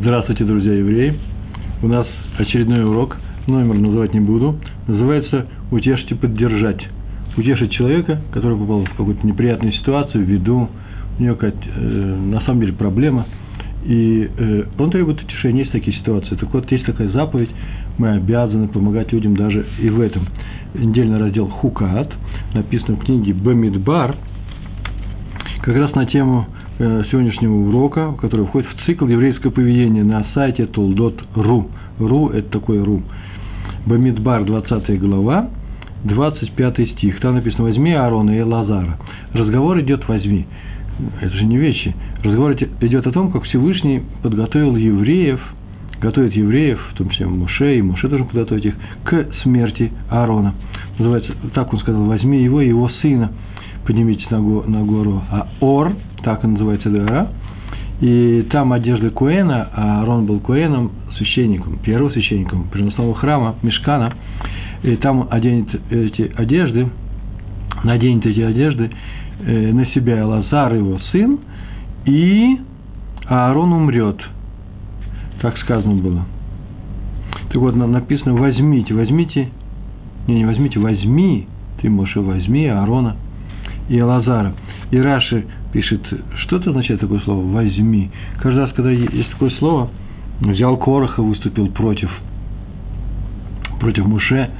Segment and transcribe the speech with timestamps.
[0.00, 1.18] Здравствуйте, друзья евреи!
[1.82, 2.06] У нас
[2.38, 3.16] очередной урок,
[3.48, 4.54] номер называть не буду,
[4.86, 6.80] называется «Утешить и поддержать».
[7.36, 10.68] Утешить человека, который попал в какую-то неприятную ситуацию, в виду,
[11.18, 13.26] у него какая-то, э, на самом деле, проблема,
[13.86, 16.36] и э, он требует утешения, есть такие ситуации.
[16.36, 17.50] Так вот, есть такая заповедь,
[17.98, 20.28] мы обязаны помогать людям даже и в этом.
[20.74, 22.12] Недельный раздел «Хукат»,
[22.54, 24.14] написан в книге «Бамидбар»,
[25.62, 26.46] как раз на тему
[26.78, 31.66] сегодняшнего урока, который входит в цикл еврейского поведения на сайте toldot.ru.
[31.98, 33.02] Ру– это такой ру.
[33.86, 35.50] Бамидбар, 20 глава,
[36.04, 37.20] 25 стих.
[37.20, 38.98] Там написано «Возьми Аарона и Лазара».
[39.32, 40.46] Разговор идет «возьми».
[41.20, 41.94] Это же не вещи.
[42.22, 45.40] Разговор идет о том, как Всевышний подготовил евреев,
[46.00, 50.54] готовит евреев, в том числе Моше, и Моше должен подготовить их к смерти Аарона.
[50.98, 53.32] Называется, так он сказал, возьми его и его сына,
[53.84, 55.22] поднимите на, гору.
[55.30, 57.28] А Ор– так и называется гора,
[58.00, 64.12] и там одежда Куэна, а Арон был Куэном, священником, первым священником приносного храма, Мешкана,
[64.82, 66.88] и там оденет эти одежды,
[67.82, 68.90] наденет эти одежды
[69.40, 71.38] э, на себя Лазар, его сын,
[72.04, 72.58] и
[73.26, 74.20] Аарон умрет.
[75.40, 76.24] Так сказано было.
[77.48, 79.48] Так вот, написано, возьмите, возьмите,
[80.26, 81.46] не, не возьмите, возьми,
[81.80, 83.16] ты, Моше, возьми Аарона
[83.88, 84.54] и Лазара.
[84.90, 86.00] И Раши пишет,
[86.38, 88.10] что это означает такое слово «возьми».
[88.40, 89.90] Каждый раз, когда есть такое слово,
[90.40, 92.10] взял Короха, выступил против,
[93.80, 94.50] против Муше,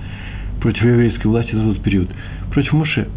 [0.61, 2.09] против еврейской власти в тот период,
[2.53, 3.09] против Муше.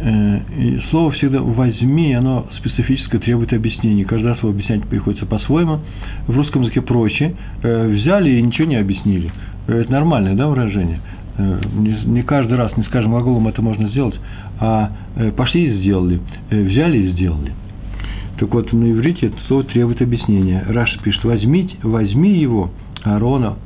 [0.00, 4.04] Э, и слово всегда «возьми», оно специфическое, требует объяснений.
[4.04, 5.80] Каждый раз его объяснять приходится по-своему.
[6.26, 7.34] В русском языке проще.
[7.62, 9.32] Э, взяли и ничего не объяснили.
[9.66, 11.00] Это нормальное да, выражение.
[11.36, 14.14] Э, не каждый раз, не скажем глаголом это можно сделать,
[14.60, 17.52] а э, пошли и сделали, э, взяли и сделали.
[18.38, 20.64] Так вот, на иврите это слово требует объяснения.
[20.68, 22.70] Раша пишет, возьмите, возьми его,
[23.02, 23.56] Аарона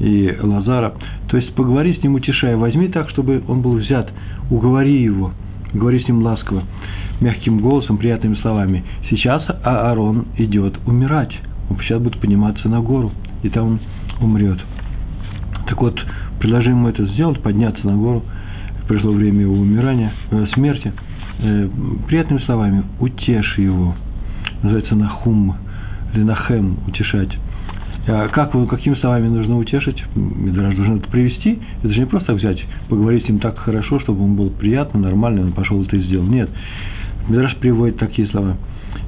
[0.00, 0.94] и Лазара,
[1.28, 4.10] то есть поговори с ним, утешая, возьми так, чтобы он был взят,
[4.50, 5.32] уговори его,
[5.72, 6.64] говори с ним ласково,
[7.20, 8.84] мягким голосом, приятными словами.
[9.08, 11.32] Сейчас Аарон идет умирать,
[11.70, 13.12] он сейчас будет подниматься на гору,
[13.42, 13.80] и там он
[14.20, 14.58] умрет.
[15.66, 15.98] Так вот,
[16.38, 18.22] предложи ему это сделать, подняться на гору–
[18.86, 20.92] пришло время его умирания, э, смерти,
[21.38, 21.68] э,
[22.06, 23.94] приятными словами утеши его.
[24.62, 25.56] Называется нахум
[26.14, 27.36] или нахем утешать.
[28.08, 30.02] А как какими словами нужно утешить?
[30.14, 31.58] Мидраж должен это привести.
[31.82, 35.42] Это же не просто взять, поговорить с ним так хорошо, чтобы он был приятно, нормально,
[35.42, 36.24] он пошел это и сделал.
[36.24, 36.48] Нет.
[37.28, 38.56] Мидраж приводит такие слова.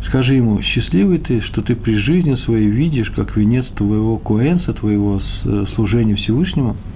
[0.09, 5.21] Скажи ему, счастливый ты, что ты при жизни своей видишь, как венец твоего коэнса, твоего
[5.45, 6.77] э, служения Всевышнему–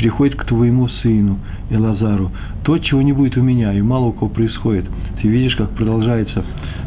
[0.00, 1.38] переходит к твоему сыну
[1.68, 2.32] Элазару.
[2.64, 4.86] То, чего не будет у меня, и мало у кого происходит.
[5.20, 6.42] Ты видишь, как продолжается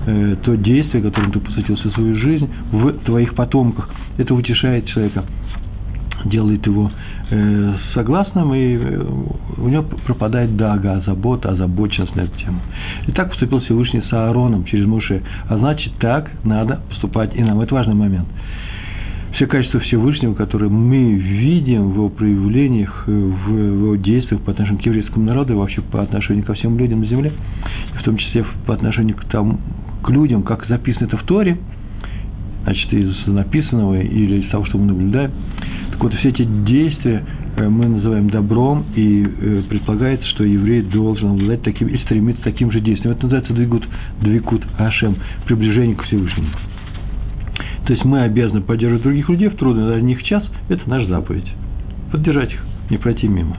[0.08, 3.88] э, то действие, которым ты посвятил всю свою жизнь, в твоих потомках.
[4.18, 5.26] Это утешает человека,
[6.26, 6.90] делает его
[7.30, 9.06] э, согласным, и э,
[9.58, 12.62] у него пропадает дага, забота, озабоченность на эту тему.
[13.06, 15.22] И так поступил Всевышний с Аароном через Муше.
[15.48, 17.62] А значит, так надо поступать и нам.
[17.62, 18.28] Это важный момент
[19.34, 24.86] все качества Всевышнего, которые мы видим в его проявлениях, в его действиях по отношению к
[24.86, 27.34] еврейскому народу и вообще по отношению ко всем людям на земле,
[28.00, 29.60] в том числе по отношению к, там,
[30.04, 31.58] к людям, как записано это в Торе,
[32.64, 35.32] значит, из написанного или из того, что мы наблюдаем.
[35.92, 37.24] Так вот, все эти действия
[37.56, 42.72] э, мы называем добром, и э, предполагается, что еврей должен обладать таким и стремиться таким
[42.72, 43.14] же действием.
[43.14, 43.88] Это называется двигут,
[44.22, 46.50] двигут ашем, приближение к Всевышнему.
[47.86, 51.52] То есть мы обязаны поддерживать других людей в трудный для них час, это наша заповедь.
[52.12, 53.58] Поддержать их, не пройти мимо.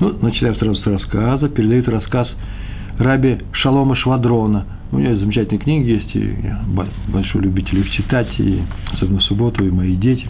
[0.00, 1.48] Ну, начинаем сразу с рассказа.
[1.48, 2.28] Передают рассказ
[2.98, 4.64] Раби Шалома Швадрона.
[4.90, 6.62] У меня замечательные книги есть, и я
[7.08, 8.62] большой любитель их читать, и
[8.92, 10.26] особенно в субботу, и мои дети.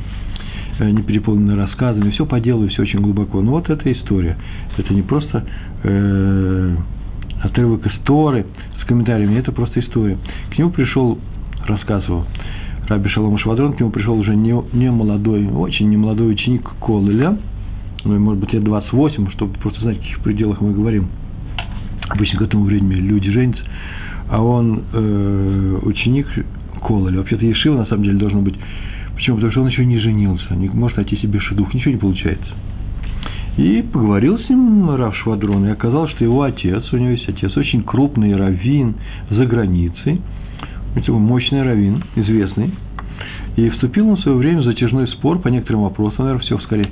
[0.81, 3.41] Они переполнены рассказами, все по делу, все очень глубоко.
[3.41, 4.37] Но вот эта история.
[4.77, 5.45] Это не просто
[5.85, 6.77] э,
[7.43, 8.47] отрывок истории
[8.81, 10.19] с комментариями, это просто история.
[10.51, 11.19] К нему пришел,
[11.67, 12.27] рассказывал
[12.89, 17.39] Раби Шалом Швадрон, к нему пришел уже не, не молодой, очень не молодой ученик Колыля,
[18.05, 21.09] ну, может быть, лет 28, чтобы просто знать, в каких пределах мы говорим.
[22.09, 23.63] Обычно к этому времени люди женятся,
[24.31, 26.27] а он э, ученик
[26.87, 27.19] Колыля.
[27.19, 28.55] Вообще-то Ешива, на самом деле, должен быть
[29.19, 29.35] Почему?
[29.35, 32.55] Потому что он еще не женился, не может найти себе шедух, ничего не получается.
[33.57, 37.57] И поговорил с ним Рав Швадрон, и оказалось, что его отец, у него есть отец,
[37.57, 38.95] очень крупный раввин
[39.29, 40.21] за границей,
[41.09, 42.73] мощный раввин, известный,
[43.57, 46.89] и вступил он в свое время в затяжной спор по некоторым вопросам, наверное, все скорее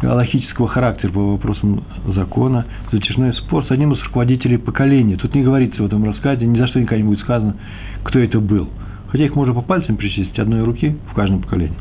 [0.00, 1.82] галахического характера по вопросам
[2.14, 5.16] закона, затяжной спор с одним из руководителей поколения.
[5.16, 7.56] Тут не говорится в этом рассказе, ни за что никогда не будет сказано,
[8.02, 8.68] кто это был.
[9.08, 11.76] Хотя их можно по пальцам перечислить одной руки в каждом поколении.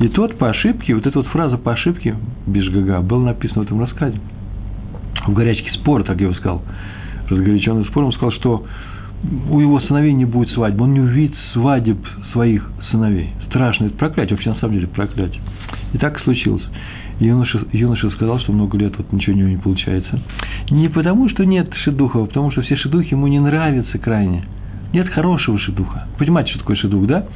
[0.00, 2.16] И тот по ошибке, вот эта вот фраза по ошибке,
[2.46, 4.18] Бишгага, была написана в этом рассказе.
[5.26, 6.62] В горячке спор, так я его сказал,
[7.28, 8.66] разгоряченный спор, он сказал, что
[9.50, 11.98] у его сыновей не будет свадьбы, он не увидит свадеб
[12.32, 13.30] своих сыновей.
[13.48, 15.40] Страшно, это проклятие, вообще на самом деле проклятие.
[15.92, 16.62] И так случилось.
[17.18, 20.20] Юноша, юноша сказал, что много лет вот ничего у него не получается.
[20.70, 24.44] Не потому, что нет шедухов, а потому что все шедухи ему не нравятся крайне.
[24.92, 26.06] Нет хорошего шедуха.
[26.18, 27.26] Понимаете, что такое шедух, да?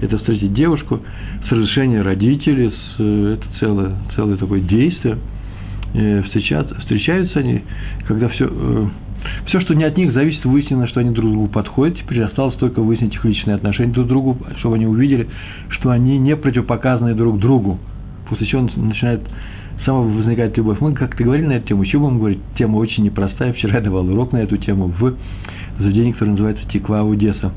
[0.00, 1.00] Это встретить девушку
[1.48, 5.18] с разрешения родителей, с, это целое, целое такое действие.
[5.94, 7.62] Э, встречаться, встречаются они,
[8.08, 8.86] когда все, э,
[9.46, 11.98] все, что не от них зависит, выяснено, что они друг другу подходят.
[11.98, 15.28] Теперь осталось только выяснить их личные отношения друг к другу, чтобы они увидели,
[15.70, 17.78] что они не противопоказаны друг другу.
[18.28, 19.20] После чего начинает
[19.84, 20.80] сама возникает любовь.
[20.80, 23.52] Мы как-то говорили на эту тему, еще будем говорить, тема очень непростая.
[23.52, 25.16] Вчера я давал урок на эту тему в
[25.78, 27.52] заведении, которое называется Тиква Одесса.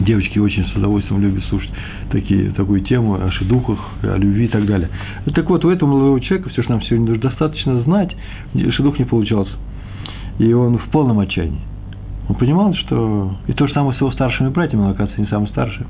[0.00, 1.70] Девочки очень с удовольствием любят слушать
[2.10, 4.90] такие, такую тему о шедухах, о любви и так далее.
[5.34, 8.14] Так вот, у этого молодого человека, все, что нам сегодня достаточно знать,
[8.54, 9.52] шедух не получался.
[10.38, 11.60] И он в полном отчаянии.
[12.28, 13.36] Он понимал, что...
[13.46, 15.86] И то же самое с его старшими братьями, он, оказывается, не самый старший.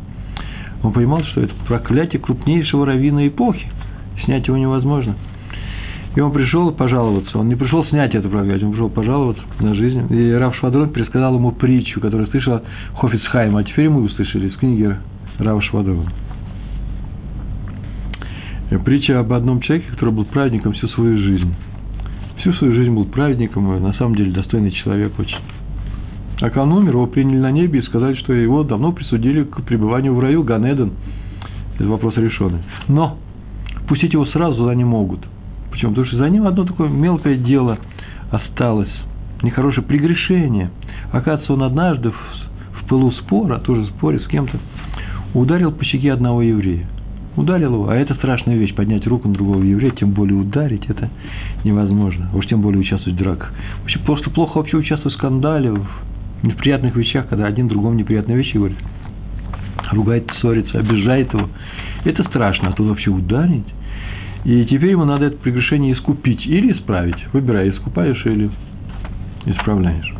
[0.82, 3.66] Он понимал, что это проклятие крупнейшего раввина эпохи.
[4.24, 5.16] Снять его невозможно.
[6.14, 7.38] И он пришел пожаловаться.
[7.38, 10.06] Он не пришел снять это проклятие, он пришел пожаловаться на жизнь.
[10.10, 12.62] И Рав Швадрон пересказал ему притчу, которую слышал
[12.94, 14.96] Хофицхайм, а теперь мы услышали из книги
[15.38, 16.10] Рава Швадрона.
[18.84, 21.54] Притча об одном человеке, который был праведником всю свою жизнь.
[22.38, 25.38] Всю свою жизнь был праведником, и на самом деле достойный человек очень.
[26.40, 29.62] А когда он умер, его приняли на небе и сказали, что его давно присудили к
[29.62, 30.92] пребыванию в раю Ганеден.
[31.76, 32.60] Это вопрос решенный.
[32.88, 33.18] Но
[33.88, 35.20] пустить его сразу туда не могут–
[35.76, 35.90] Почему?
[35.90, 37.78] Потому что за ним одно такое мелкое дело
[38.30, 38.88] осталось,
[39.42, 40.70] нехорошее прегрешение.
[41.12, 42.14] Оказывается, он однажды в,
[42.80, 44.58] в пылу спора, тоже в споре с кем-то,
[45.34, 46.86] ударил по щеке одного еврея.
[47.36, 51.10] Ударил его, а это страшная вещь, поднять руку на другого еврея, тем более ударить, это
[51.64, 52.30] невозможно.
[52.34, 53.52] Уж тем более участвовать в драках.
[53.82, 55.86] Вообще, просто плохо вообще участвовать в скандале, в
[56.42, 58.78] неприятных вещах, когда один другому неприятные вещи говорит.
[59.92, 61.48] Ругает, ссорится, обижает его.
[62.04, 63.66] Это страшно, а тут вообще ударить.
[64.44, 67.16] И теперь ему надо это прегрешение искупить или исправить.
[67.32, 68.50] Выбирай, искупаешь или
[69.44, 70.14] исправляешь.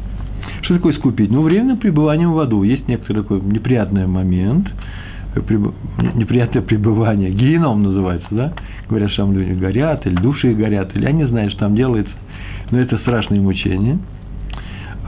[0.63, 1.31] Что такое искупить?
[1.31, 2.63] Ну, временное пребывание в аду.
[2.63, 4.69] Есть некоторый такой неприятный момент,
[6.15, 7.31] неприятное пребывание.
[7.31, 8.53] Геном называется, да?
[8.89, 12.13] Говорят, что там люди горят, или души горят, или я не знаю, что там делается.
[12.71, 13.99] Но это страшные мучения.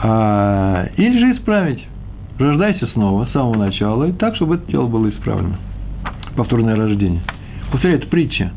[0.03, 1.85] А, или же исправить.
[2.39, 5.57] Рождайся снова, с самого начала, и так, чтобы это дело было исправлено.
[6.37, 7.21] Повторное рождение.
[7.73, 8.53] Повторяю, это притча.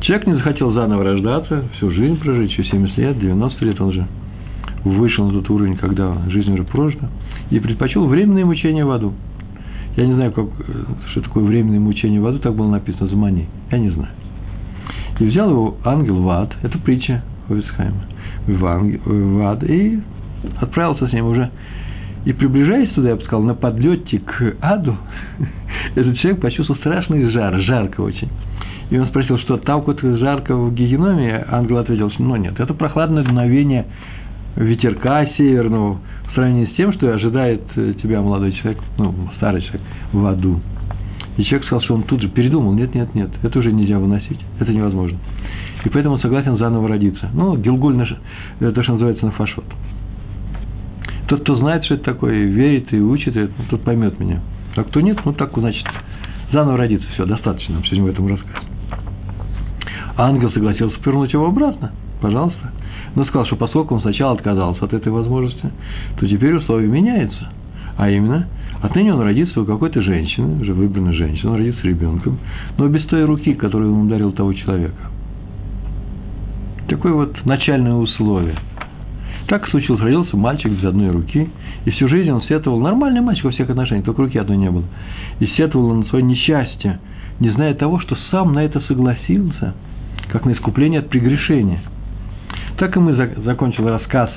[0.00, 4.06] Человек не захотел заново рождаться, всю жизнь прожить, еще 70 лет, 90 лет он же
[4.84, 7.08] вышел на тот уровень, когда жизнь уже прожита,
[7.50, 9.12] и предпочел временное мучение в аду.
[9.96, 10.46] Я не знаю, как,
[11.10, 13.46] что такое временное мучение в аду, так было написано за мани.
[13.70, 14.12] Я не знаю.
[15.18, 18.02] И взял его ангел в ад, это притча Ховицхайма,
[18.46, 20.00] в, ангел, в ад, и
[20.60, 21.50] отправился с ним уже.
[22.24, 24.96] И приближаясь туда, я бы сказал, на подлете к аду,
[25.94, 28.28] этот человек почувствовал страшный жар, жарко очень.
[28.90, 31.44] И он спросил, что там какое-то жарко в гигеноме?
[31.50, 33.86] Ангел ответил, что ну нет, это прохладное дуновение
[34.56, 35.98] ветерка северного
[36.32, 39.82] в сравнении с тем, что ожидает тебя молодой человек, ну, старый человек,
[40.12, 40.60] в аду.
[41.36, 44.40] И человек сказал, что он тут же передумал, нет, нет, нет, это уже нельзя выносить,
[44.58, 45.18] это невозможно.
[45.84, 47.28] И поэтому согласен заново родиться.
[47.34, 48.14] Ну, Гилгуль, наш,
[48.60, 49.64] это что называется нафашот.
[51.28, 53.34] Тот, кто знает, что это такое, верит и учит,
[53.68, 54.40] тот поймет меня.
[54.76, 55.84] А кто нет, ну так, значит,
[56.50, 58.66] заново родиться, все, достаточно нам сегодня в этом рассказе.
[60.16, 61.92] Ангел согласился повернуть его обратно.
[62.20, 62.72] Пожалуйста.
[63.14, 65.70] Но сказал, что поскольку он сначала отказался от этой возможности,
[66.18, 67.48] то теперь условия меняются.
[67.96, 68.46] А именно,
[68.80, 72.38] отныне он родится у какой-то женщины, уже выбранной женщины, он родится ребенком,
[72.78, 75.10] но без той руки, которую он ударил того человека.
[76.88, 78.56] Такое вот начальное условие.
[79.48, 81.50] Так случилось, родился мальчик без одной руки,
[81.84, 84.84] и всю жизнь он сетовал, нормальный мальчик во всех отношениях, только руки одной не было,
[85.40, 86.98] и сетовал на свое несчастье,
[87.40, 89.74] не зная того, что сам на это согласился–
[90.32, 91.80] как на искупление от прегрешения.
[92.78, 93.14] Так и мы
[93.44, 94.30] закончили рассказ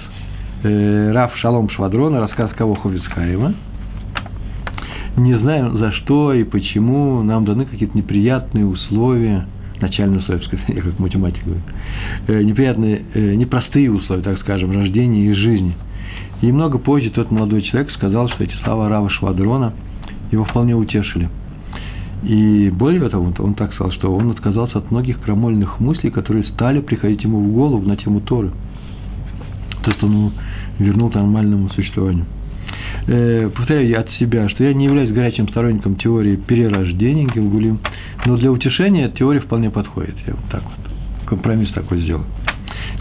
[0.63, 3.53] э, Раф Шалом Швадрона, рассказ кого Ховицхаева.
[5.17, 9.45] Не знаю, за что и почему нам даны какие-то неприятные условия,
[9.79, 11.61] начальные условия, я как математик говорю,
[12.27, 15.75] э, неприятные, э, непростые условия, так скажем, рождения и жизни.
[16.41, 19.73] И много позже тот молодой человек сказал, что эти слова Рава Швадрона
[20.31, 21.29] его вполне утешили–
[22.25, 26.81] и более того, он так сказал, что он отказался от многих крамольных мыслей, которые стали
[26.81, 28.51] приходить ему в голову на тему Торы.
[29.83, 30.33] То, что он
[30.79, 32.25] вернул нормальному существованию.
[33.07, 37.79] Э, повторяю от себя, что я не являюсь горячим сторонником теории перерождения Гилгулим,
[38.25, 40.15] но для утешения теория вполне подходит.
[40.25, 42.23] Я вот так вот, компромисс такой сделал.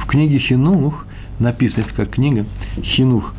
[0.00, 1.06] В книге Хинух
[1.38, 2.44] написано, это как книга,
[2.82, 3.32] Хинух,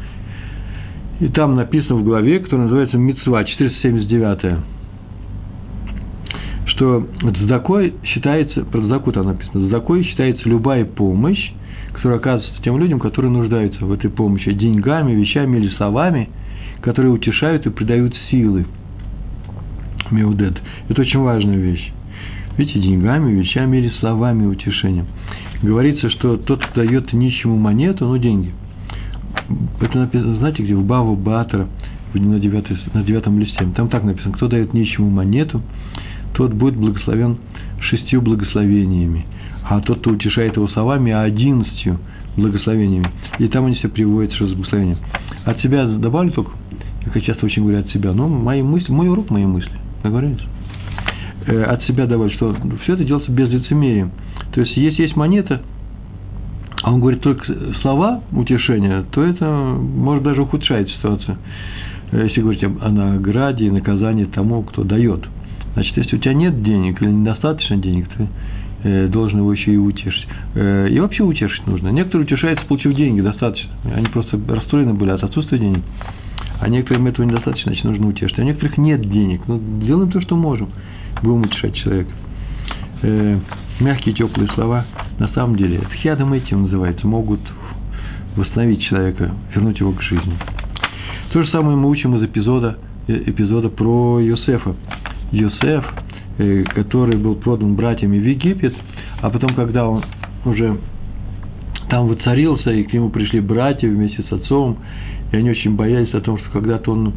[1.19, 4.74] и там написано в главе, которая называется Мицва, 479
[6.65, 7.07] что
[7.43, 11.51] Цдакой считается, про Цдаку там написано, Цдакой считается любая помощь,
[11.93, 16.29] которая оказывается тем людям, которые нуждаются в этой помощи деньгами, вещами или словами,
[16.81, 18.65] которые утешают и придают силы.
[20.11, 20.61] Меудет.
[20.89, 21.91] Это очень важная вещь.
[22.57, 25.07] Видите, деньгами, вещами или словами утешением.
[25.61, 28.53] Говорится, что тот, кто дает нищему монету, ну, деньги.
[29.81, 30.75] Это написано, знаете, где?
[30.75, 31.67] В Баву Батора,
[32.13, 33.67] на, на девятом листе.
[33.75, 35.61] Там так написано, кто дает нищему монету,
[36.35, 37.37] тот будет благословен
[37.79, 39.25] шестью благословениями.
[39.63, 41.97] А тот, кто утешает его словами, одиннадцатью
[42.37, 43.09] благословениями.
[43.39, 44.97] И там они все приводят, что за благословение.
[45.45, 46.51] От себя добавлю только,
[47.05, 49.71] как я часто очень говорю от себя, но мои мысли, мой урок, мои мысли,
[50.03, 50.41] договорились?
[51.47, 54.09] Э, от себя добавлю, что все это делается без лицемерия.
[54.51, 55.61] То есть, если есть монета,
[56.83, 57.45] а он говорит только
[57.81, 61.37] слова утешения, то это может даже ухудшает ситуацию.
[62.11, 65.25] Э, если говорить о награде и наказании тому, кто дает–
[65.75, 68.27] Значит, если у тебя нет денег или недостаточно денег, ты
[68.83, 70.27] э, должен его еще и утешить.
[70.55, 71.89] Э, и вообще утешить нужно.
[71.89, 73.69] Некоторые утешаются, получив деньги, достаточно.
[73.93, 75.83] Они просто расстроены были от отсутствия денег.
[76.59, 78.39] А некоторым этого недостаточно, значит, нужно утешить.
[78.39, 79.41] А у некоторых нет денег.
[79.47, 80.69] Ну, делаем то, что можем.
[81.21, 82.11] Будем утешать человека.
[83.01, 83.39] Э,
[83.81, 84.85] мягкие, теплые слова,
[85.19, 87.41] на самом деле, это хиадом этим называется, могут
[88.35, 90.37] восстановить человека, вернуть его к жизни.
[91.31, 92.77] То же самое мы учим из эпизода,
[93.07, 94.75] эпизода про Йосефа.
[95.35, 95.85] Йосеф,
[96.37, 98.73] э, который был продан братьями в Египет,
[99.21, 100.03] а потом, когда он
[100.45, 100.77] уже
[101.89, 104.77] там воцарился, и к нему пришли братья вместе с отцом,
[105.31, 107.13] и они очень боялись о том, что когда-то он,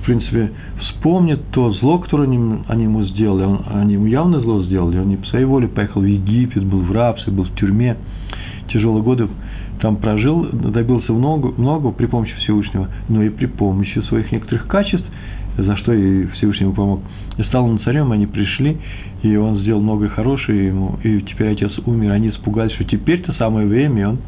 [0.00, 4.62] в принципе, вспомнит то зло, которое они, они ему сделали, он, они ему явно зло
[4.62, 7.96] сделали, он не по своей воле поехал в Египет, был в рабстве, был в тюрьме,
[8.72, 9.28] тяжелые годы
[9.80, 15.06] там прожил, добился много, много при помощи Всевышнего, но и при помощи своих некоторых качеств,
[15.58, 17.00] за что и Всевышний ему помог.
[17.38, 18.76] И стал он царем, они пришли,
[19.22, 23.66] и он сделал многое хорошее ему, и теперь отец умер, они испугались, что теперь-то самое
[23.66, 24.18] время, и он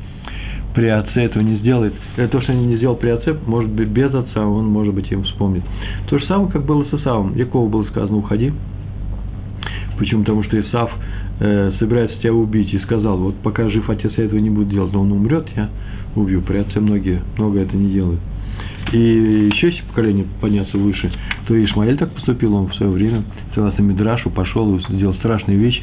[0.74, 1.94] при отце этого не сделает.
[2.16, 5.10] Это то, что они не сделал при отце, может быть, без отца, он, может быть,
[5.12, 5.62] им вспомнит.
[6.08, 7.36] То же самое, как было с Исавом.
[7.36, 8.52] Якову было сказано, уходи.
[9.98, 10.22] Почему?
[10.22, 10.90] Потому что Исав
[11.38, 14.92] э, собирается тебя убить и сказал, вот пока жив отец, я этого не буду делать,
[14.92, 15.68] но он умрет, я
[16.16, 16.42] убью.
[16.42, 18.20] При отце многие, много это не делают
[18.92, 21.10] и еще есть поколение подняться выше,
[21.46, 25.82] то Ишмаэль так поступил, он в свое время, согласно Мидрашу, пошел и сделал страшные вещи.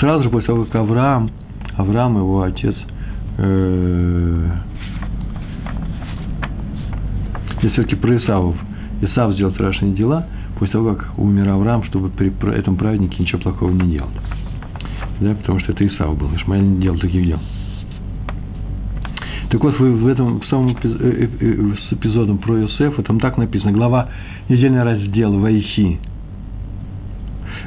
[0.00, 1.30] Сразу же после того, как Авраам,
[1.76, 2.74] Авраам, его отец,
[3.38, 4.50] э,
[7.62, 8.56] я все-таки про Исавов,
[9.00, 10.26] Исав сделал страшные дела,
[10.58, 14.10] после того, как умер Авраам, чтобы при этом праведнике ничего плохого не делал.
[15.20, 17.40] Да, потому что это Исав был, Ишмаэль не делал таких дел.
[19.50, 23.20] Так вот, вы в этом в самом э, э, э, с эпизодом про Иосифа, там
[23.20, 24.08] так написано, глава,
[24.48, 26.00] недельный раздел Вайхи,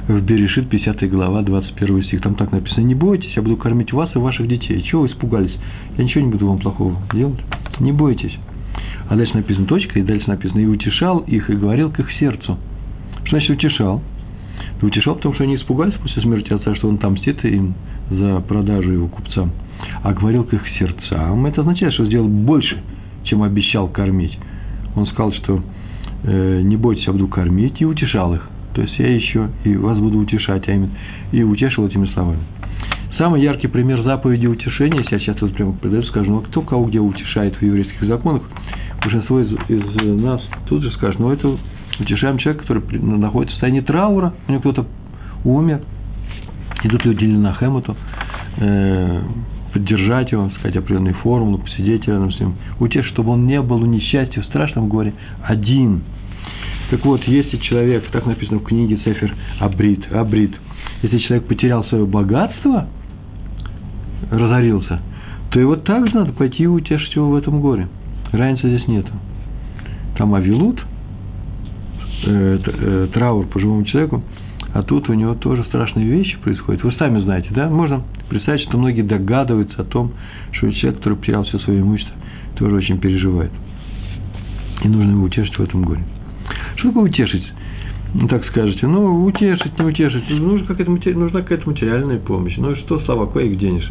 [0.10, 4.14] в Берешит, 50 глава, 21 стих, там так написано, не бойтесь, я буду кормить вас
[4.14, 4.82] и ваших детей.
[4.82, 5.56] Чего вы испугались?
[5.98, 7.40] Я ничего не буду вам плохого делать.
[7.80, 8.36] Не бойтесь.
[9.08, 12.58] А дальше написано точка, и дальше написано, и утешал их, и говорил к их сердцу.
[13.24, 14.02] Что значит утешал?
[14.82, 17.76] Утешал, потому что они испугались после смерти отца, что он там мстит им
[18.10, 19.52] за продажу его купцам
[20.04, 21.46] а говорил к их сердцам.
[21.46, 22.82] Это означает, что сделал больше,
[23.24, 24.38] чем обещал кормить.
[24.96, 25.62] Он сказал, что
[26.24, 28.48] э, не бойтесь, я буду кормить, и утешал их.
[28.74, 30.92] То есть я еще и вас буду утешать, а именно,
[31.32, 32.40] и утешил этими словами.
[33.18, 36.86] Самый яркий пример заповеди утешения, если я сейчас вот прямо придаю, скажу, ну кто кого
[36.86, 38.44] где утешает в еврейских законах,
[39.02, 41.58] большинство из, из нас тут же скажет, ну это
[42.00, 44.86] утешаем человека, который находится в состоянии траура, у него кто-то
[45.44, 45.82] умер,
[46.84, 47.98] идут люди на Хэммету,
[48.58, 49.22] э,
[49.74, 53.88] поддержать его, сказать определенные формулы, посидеть рядом с ним, утешить, чтобы он не был в
[53.88, 56.02] несчастье, в страшном горе один.
[56.90, 60.56] Так вот, если человек, так написано в книге Цефер Абрит, Абрит,
[61.02, 62.88] если человек потерял свое богатство,
[64.32, 65.00] разорился,
[65.52, 67.88] то его также надо пойти и утешить его в этом горе.
[68.32, 69.12] Разницы здесь нету.
[70.18, 70.84] Там авилут,
[72.26, 74.24] э, э, траур по живому человеку,
[74.74, 76.84] а тут у него тоже страшные вещи происходят.
[76.84, 77.70] Вы сами знаете, да?
[77.70, 80.12] Можно представить, что многие догадываются о том,
[80.52, 82.16] что человек, который потерял все свое имущество,
[82.56, 83.52] тоже очень переживает.
[84.84, 86.04] И нужно его утешить в этом горе.
[86.76, 87.46] Что такое утешить?
[88.14, 90.30] Ну, так скажете, ну, утешить, не утешить.
[90.30, 92.56] Нужна какая-то, нужна какая-то материальная помощь.
[92.58, 93.90] Ну, что слова, кое их денешь?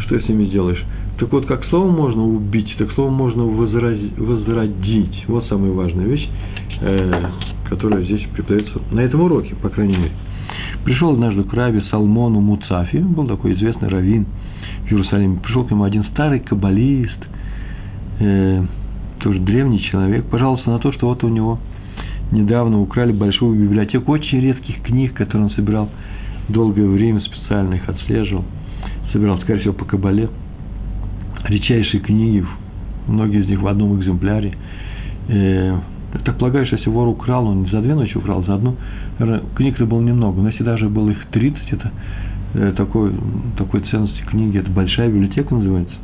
[0.00, 0.82] Что с ними сделаешь?
[1.18, 5.24] Так вот, как слово можно убить, так слово можно возродить.
[5.28, 6.28] Вот самая важная вещь,
[6.80, 7.24] э,
[7.68, 10.12] которая здесь преподается на этом уроке, по крайней мере.
[10.84, 14.26] Пришел однажды к Рабе Салмону Муцафи, был такой известный раввин
[14.84, 15.38] в Иерусалиме.
[15.40, 17.18] Пришел к нему один старый каббалист,
[18.20, 18.64] э,
[19.20, 21.58] тоже древний человек, пожаловался на то, что вот у него
[22.30, 25.88] недавно украли большую библиотеку очень редких книг, которые он собирал
[26.48, 28.44] долгое время, специально их отслеживал,
[29.12, 30.28] собирал, скорее всего, по кабале–
[31.44, 32.44] редчайшие книги,
[33.06, 34.54] многие из них в одном экземпляре.
[35.28, 35.78] Э,
[36.22, 38.76] так полагаю, что если вор украл, он не за две ночи украл, за одну.
[39.56, 41.90] Книг-то было немного, но если даже было их 30, это
[42.54, 43.12] э, такой,
[43.56, 45.94] такой ценности книги, это большая библиотека называется.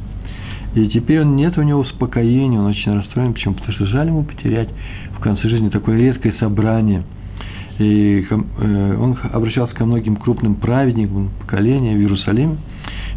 [0.75, 3.35] И теперь он, нет у него успокоения, он очень расстроен.
[3.35, 3.55] Почему?
[3.55, 4.69] Потому что жаль ему потерять
[5.17, 7.03] в конце жизни такое редкое собрание.
[7.79, 12.59] И э, он обращался ко многим крупным праведникам поколения в Иерусалиме.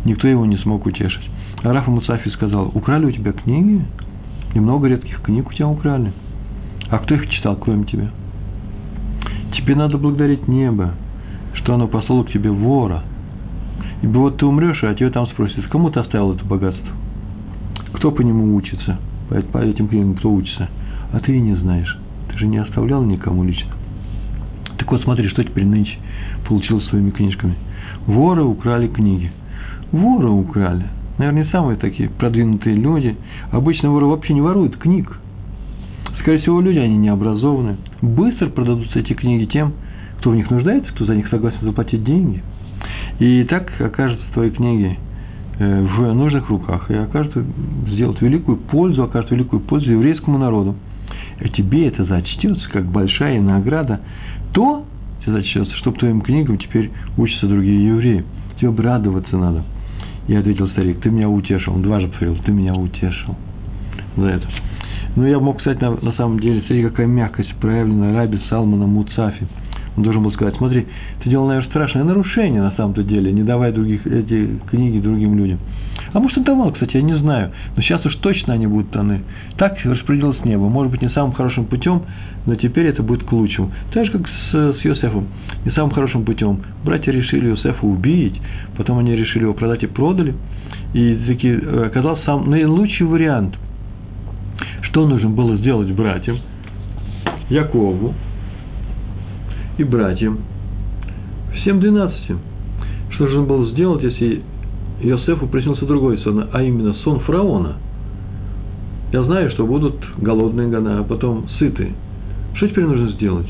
[0.06, 1.30] Никто его не смог утешить.
[1.62, 3.86] Рафа Муцафи сказал, украли у тебя книги?
[4.54, 6.12] И много редких книг у тебя украли.
[6.94, 8.12] А кто их читал, кроме тебя?
[9.58, 10.92] Тебе надо благодарить небо,
[11.56, 13.02] что оно послало к тебе вора.
[14.04, 16.92] Ибо вот ты умрешь, а тебя там спросят, кому ты оставил это богатство?
[17.94, 19.00] Кто по нему учится?
[19.28, 20.70] По, по этим книгам кто учится?
[21.12, 21.98] А ты и не знаешь.
[22.30, 23.72] Ты же не оставлял никому лично.
[24.78, 25.98] Так вот, смотри, что теперь нынче
[26.48, 27.56] получилось своими книжками.
[28.06, 29.32] Воры украли книги.
[29.92, 30.86] Воры украли–
[31.18, 33.16] наверное, не самые такие продвинутые люди.
[33.52, 35.20] Обычно воры вообще не воруют книг.
[36.20, 37.78] Скорее всего, люди, они не образованы.
[38.02, 39.74] Быстро продадутся эти книги тем,
[40.20, 42.42] кто в них нуждается, кто за них согласен заплатить деньги.
[43.20, 44.98] И так окажутся твои книги
[45.60, 47.46] э, в нужных руках и окажут,
[47.88, 50.76] сделают великую пользу, окажут великую пользу еврейскому народу.
[51.42, 54.02] И тебе это зачтется как большая награда.
[54.54, 54.86] То
[55.22, 58.24] тебе зачтется, чтобы твоим книгам теперь учатся другие евреи.
[58.60, 59.64] Тебе бы радоваться надо.
[60.28, 61.74] Я ответил старик, ты меня утешил.
[61.74, 63.36] Он дважды повторил, ты меня утешил.
[64.16, 64.48] За это.
[65.16, 69.48] Ну, я мог сказать, на, на самом деле, смотри, какая мягкость проявлена Раби Салмана Муцафи.
[69.96, 70.88] Он должен был сказать, смотри,
[71.24, 75.60] ты делал, наверное, страшное нарушение на самом-то деле, не давая других, эти книги другим людям.
[76.14, 77.52] А может, он давал, кстати, я не знаю.
[77.76, 79.22] Но сейчас уж точно они будут даны.
[79.58, 80.68] Так распределилось небо.
[80.70, 82.04] Может быть, не самым хорошим путем,
[82.46, 83.72] но теперь это будет к лучшему.
[83.94, 85.28] Так же, как с, с Йосефом.
[85.66, 86.60] Не самым хорошим путем.
[86.84, 88.40] Братья решили Йосефа убить,
[88.78, 90.36] потом они решили его продать и продали.
[90.94, 93.58] И таки э, оказался сам наилучший вариант.
[94.94, 96.38] Что нужно было сделать братьям?
[97.50, 98.14] Якову
[99.80, 100.38] и братьям.
[101.56, 102.38] Всем двенадцати.
[103.10, 104.44] Что нужно было сделать, если
[105.02, 107.78] Иосифу приснился другой сон, а именно сон фараона.
[109.12, 111.94] Я знаю, что будут голодные года, а потом сытые.
[112.54, 113.48] Что теперь нужно сделать?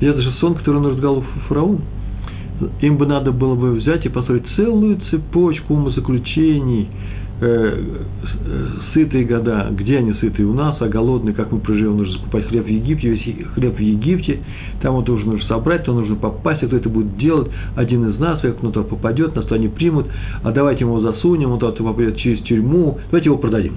[0.00, 1.80] И это же сон, который он разгал фараон.
[2.82, 6.86] Им бы надо было бы взять и построить целую цепочку умозаключений,
[7.40, 7.84] э,
[8.92, 12.64] сытые года, где они сытые у нас, а голодные, как мы проживем, нужно закупать хлеб
[12.64, 14.40] в Египте, весь хлеб в Египте,
[14.82, 18.18] там вот уже нужно собрать, то нужно попасть, а кто это будет делать, один из
[18.18, 20.06] нас, как кто-то попадет, нас то они примут,
[20.42, 23.74] а давайте мы его засунем, он туда попадет через тюрьму, давайте его продадим.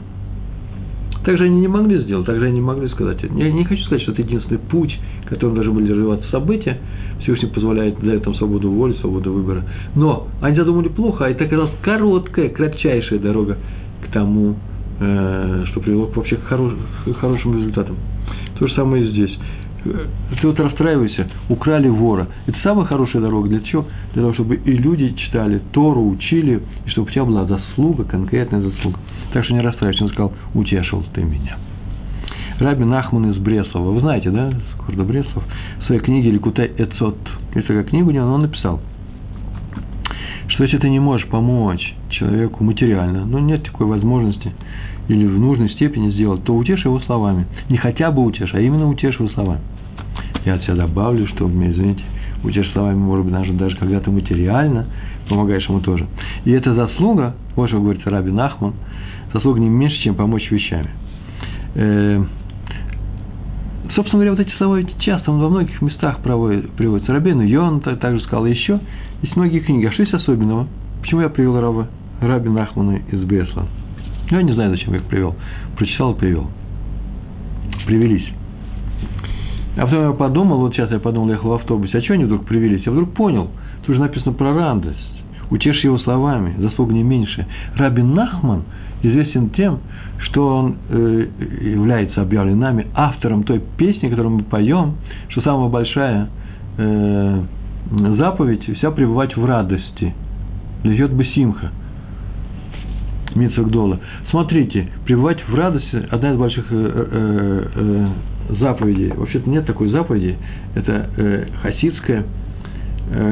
[1.23, 3.19] Также они не могли сделать, также они не могли сказать.
[3.21, 4.97] Я не хочу сказать, что это единственный путь,
[5.29, 6.79] которым должны были развиваться события.
[7.21, 9.63] Всевышний позволяет дать там свободу воли, свободу выбора.
[9.95, 13.57] Но они задумали плохо, а это оказалась короткая, кратчайшая дорога
[14.03, 14.55] к тому,
[14.99, 16.73] э, что привело вообще к, хорош,
[17.05, 17.95] к хорошим результатам.
[18.59, 19.37] То же самое и здесь.
[19.83, 22.27] Ты вот расстраивайся, украли вора.
[22.45, 23.49] Это самая хорошая дорога.
[23.49, 23.85] Для чего?
[24.13, 28.61] Для того, чтобы и люди читали Тору, учили, и чтобы у тебя была заслуга, конкретная
[28.61, 28.99] заслуга.
[29.33, 30.03] Так что не расстраивайся.
[30.03, 31.57] Он сказал, утешил ты меня.
[32.61, 33.91] Раби Нахман из Бреслова.
[33.91, 35.43] Вы знаете, да, с города Бреслов,
[35.81, 37.17] в своей книге «Ликутай Эцот».
[37.55, 38.79] Есть такая книга у него, он написал,
[40.47, 44.53] что если ты не можешь помочь человеку материально, ну, нет такой возможности–
[45.07, 47.45] или в нужной степени сделать, то утешь его словами.
[47.69, 49.61] Не хотя бы утешь, а именно утешь его словами.
[50.45, 52.03] Я от себя добавлю, что, извините,
[52.43, 54.85] утешь словами, может быть, даже, даже когда ты материально
[55.27, 56.07] помогаешь ему тоже.
[56.45, 58.73] И эта заслуга, вот что говорит Раби Нахман,
[59.33, 60.89] заслуга не меньше, чем помочь вещами.
[63.95, 67.13] Собственно говоря, вот эти слова часто он во многих местах приводится.
[67.13, 68.79] Рабин Йон также сказал еще.
[69.21, 69.85] Есть многие книги.
[69.85, 70.67] А что есть особенного?
[71.01, 71.87] Почему я привел Раба,
[72.21, 73.65] Раби Нахмана из Бесла?
[74.29, 75.35] Я не знаю, зачем я их привел.
[75.75, 76.47] Прочитал и привел.
[77.85, 78.27] Привелись.
[79.77, 82.25] А потом я подумал, вот сейчас я подумал, я ехал в автобусе, а что они
[82.25, 82.85] вдруг привелись?
[82.85, 83.49] Я вдруг понял,
[83.85, 85.23] тут же написано про радость.
[85.49, 87.45] Утешь его словами, заслуга не меньше.
[87.75, 88.63] Рабин Нахман
[89.01, 89.79] известен тем,
[90.19, 91.27] что он э,
[91.61, 94.95] является объявлен нами автором той песни, которую мы поем,
[95.29, 96.29] что самая большая
[96.77, 97.41] э,
[98.17, 100.13] заповедь– вся пребывать в радости.
[100.83, 101.71] Льет бы симха.
[103.35, 103.99] Мицвагдола.
[104.29, 109.11] Смотрите, пребывать в радости– одна из больших э, э, э, заповедей.
[109.15, 110.37] Вообще-то нет такой заповеди.
[110.75, 112.25] Это э, хасидское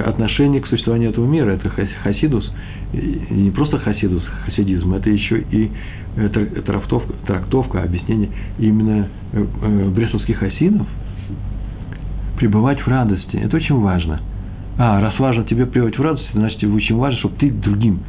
[0.05, 1.51] отношение к существованию этого мира.
[1.51, 1.71] Это
[2.03, 2.51] хасидус.
[2.91, 5.69] Не просто хасидус, хасидизм, это еще и
[6.15, 6.29] э,
[6.65, 10.87] трактовка, трактовка объяснение именно э, э, брестовских хасидов.
[12.37, 14.21] Пребывать в радости– это очень важно.
[14.77, 17.99] А, раз важно тебе пребывать в радости, значит, очень важно, чтобы ты другим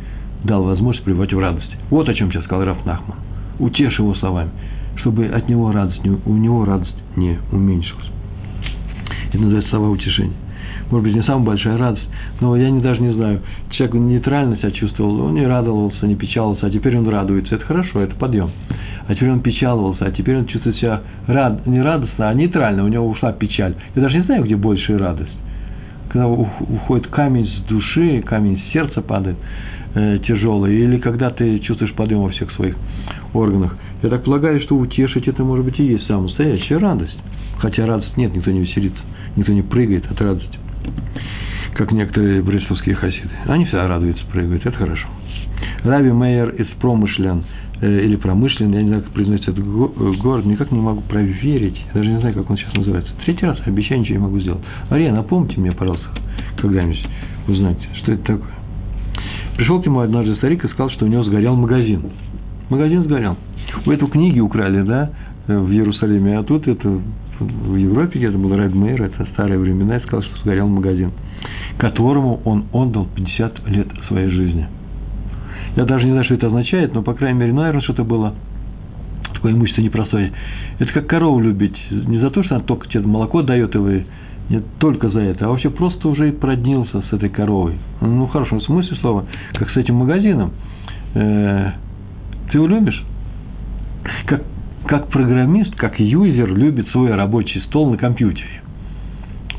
[0.44, 1.76] дал возможность пребывать в радости.
[1.90, 3.18] Вот о чем сейчас сказал Раф Нахман.
[3.58, 4.50] Утешь его словами,
[4.96, 8.10] чтобы от него радость, у него радость не уменьшилась.
[9.28, 10.36] Это называется слова утешения.
[10.90, 12.08] Может быть, не самая большая радость,
[12.40, 16.66] но я не, даже не знаю, человек нейтрально себя чувствовал, он не радовался, не печалился,
[16.66, 17.54] а теперь он радуется.
[17.54, 18.50] Это хорошо, это подъем.
[19.06, 22.88] А теперь он печаловался, а теперь он чувствует себя рад, не радостно, а нейтрально, у
[22.88, 23.74] него ушла печаль.
[23.94, 25.32] Я даже не знаю, где большая радость.
[26.08, 29.36] Когда уходит камень с души, камень с сердца падает,
[29.94, 32.76] э, тяжелый, или когда ты чувствуешь подъем во всех своих
[33.32, 33.76] органах.
[34.02, 37.18] Я так полагаю, что утешить это может быть и есть самая настоящая радость.
[37.58, 39.00] Хотя радость нет, никто не веселится,
[39.36, 40.58] никто не прыгает от радости.
[41.74, 43.30] Как некоторые брестовские хасиды.
[43.46, 45.06] Они всегда радуются, прыгают, это хорошо.
[45.84, 47.44] Рави Мейер из промышлен
[47.80, 51.76] э, или промышлен, я не знаю, как произносится этот э, город, никак не могу проверить,
[51.88, 53.12] я даже не знаю, как он сейчас называется.
[53.24, 54.62] Третий раз обещаю, ничего не могу сделать.
[54.90, 56.06] Ария, напомните мне, пожалуйста,
[56.56, 57.06] когда-нибудь
[57.46, 58.54] узнать, что это такое.
[59.56, 62.02] Пришел к нему однажды старик и сказал, что у него сгорел магазин.
[62.68, 63.36] Магазин сгорел.
[63.86, 65.10] У эту книги украли, да,
[65.46, 67.00] в Иерусалиме, а тут это
[67.40, 71.12] в Европе где-то был Рэб Мейер, это старые времена, и сказал, что сгорел магазин,
[71.78, 74.68] которому он отдал 50 лет своей жизни.
[75.76, 78.34] Я даже не знаю, что это означает, но, по крайней мере, наверное, что-то было
[79.32, 80.32] такое имущество непростое.
[80.78, 81.76] Это как корову любить.
[81.90, 84.06] Не за то, что она только тебе молоко дает, и вы
[84.50, 87.78] не только за это, а вообще просто уже и проднился с этой коровой.
[88.00, 89.24] Ну, в хорошем смысле слова,
[89.54, 90.50] как с этим магазином.
[91.14, 91.70] Э,
[92.50, 93.02] ты его любишь?
[94.26, 94.42] Как,
[94.86, 98.62] как программист, как юзер любит свой рабочий стол на компьютере.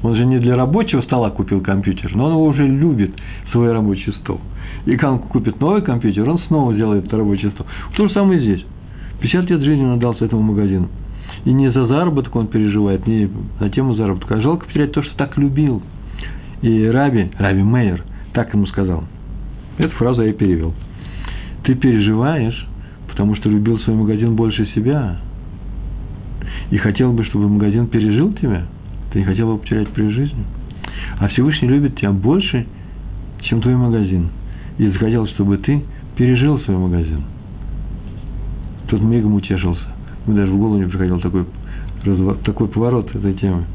[0.03, 3.13] Он же не для рабочего стола купил компьютер, но он его уже любит,
[3.51, 4.41] свой рабочий стол.
[4.85, 7.67] И когда он купит новый компьютер, он снова сделает рабочий стол.
[7.95, 8.65] То же самое здесь.
[9.19, 10.89] 50 лет жизни он отдался этому магазину.
[11.45, 13.29] И не за заработок он переживает, не
[13.59, 15.81] на тему заработка, а жалко потерять то, что так любил.
[16.61, 18.03] И Раби, Раби Мейер,
[18.33, 19.03] так ему сказал.
[19.77, 20.73] Эту фразу я и перевел.
[21.63, 22.67] Ты переживаешь,
[23.11, 25.17] потому что любил свой магазин больше себя.
[26.71, 28.63] И хотел бы, чтобы магазин пережил тебя.
[29.11, 30.43] Ты не хотел бы потерять при жизни.
[31.19, 32.65] А Всевышний любит тебя больше,
[33.41, 34.29] чем твой магазин.
[34.77, 35.83] И захотел, чтобы ты
[36.15, 37.23] пережил свой магазин.
[38.87, 39.83] Тот мигом утешился.
[40.25, 41.45] Мне даже в голову не приходил такой,
[42.45, 43.65] такой поворот этой темы.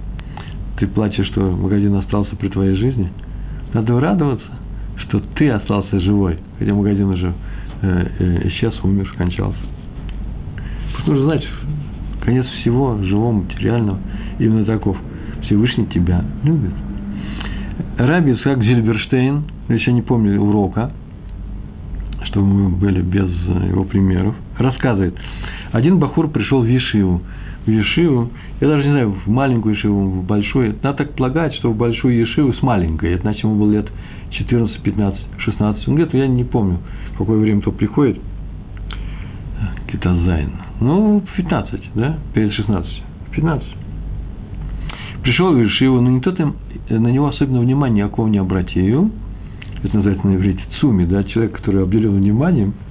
[0.78, 3.10] Ты плачешь, что магазин остался при твоей жизни.
[3.74, 4.48] Надо радоваться,
[4.96, 7.34] что ты остался живой, хотя магазин уже
[7.82, 9.58] исчез, умер, кончался.
[10.92, 11.46] Просто нужно знать,
[12.22, 13.98] конец всего живого, материального,
[14.38, 14.96] именно таков.
[15.42, 16.72] Всевышний тебя любит.
[17.98, 20.90] Раби Исхак Зильберштейн, еще не помню урока,
[22.24, 23.30] чтобы мы были без
[23.68, 25.14] его примеров, рассказывает,
[25.72, 27.22] один בחור пришел в Ешиву.
[27.66, 30.76] В Ешиву, я даже не знаю, в маленькую Ешиву, в большую.
[30.84, 33.14] Надо так полагать, что в большую Ешиву с маленькой.
[33.14, 33.90] Это значит, ему было лет
[34.30, 35.86] 14, 15, 16.
[35.88, 36.78] Ну, где-то я не помню,
[37.14, 38.20] в какое время кто приходит.
[39.90, 40.50] כיתה ז׳.
[40.80, 43.02] Ну, 15, да, перед 16.
[43.32, 43.66] 15.
[45.24, 46.54] Пришел в Ешиву, но никто там
[46.88, 49.10] на него особенно внимания никакого не обратил.
[49.82, 52.74] Это называется на иврите цуми, да, человек, который обделен вниманием–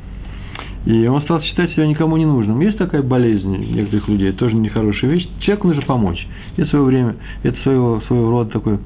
[0.86, 2.60] и он стал считать себя никому не нужным.
[2.60, 5.28] Есть такая болезнь некоторых людей, тоже нехорошая вещь.
[5.40, 6.28] Человеку нужно помочь.
[6.58, 8.80] Это свое время, это своего, своего рода такое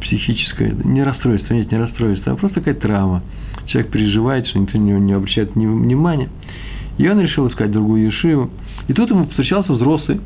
[0.00, 3.22] психическое, не расстройство, нет, не расстройство, а просто такая травма.
[3.66, 6.28] Человек переживает, что никто на не обращает внимания.
[6.98, 8.50] И он решил искать другую ешиву.
[8.88, 10.20] И тут ему встречался взрослый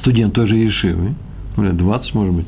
[0.00, 1.14] студент той же ешивы,
[1.56, 2.46] ну, лет 20, может быть,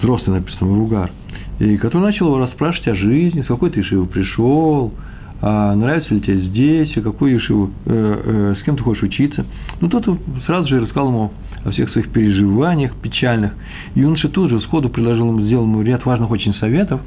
[0.00, 1.10] взрослый написано, Ругар,
[1.58, 4.92] и который начал его расспрашивать о жизни, с какой ты ешивы пришел,
[5.40, 9.44] а нравится ли тебе здесь, какую ешиву, э, э, с кем ты хочешь учиться.
[9.80, 10.04] Ну, тот
[10.46, 11.32] сразу же рассказал ему
[11.64, 13.52] о всех своих переживаниях печальных.
[13.94, 17.00] Юноша тут же сходу предложил ему, сделал ему ряд важных очень советов,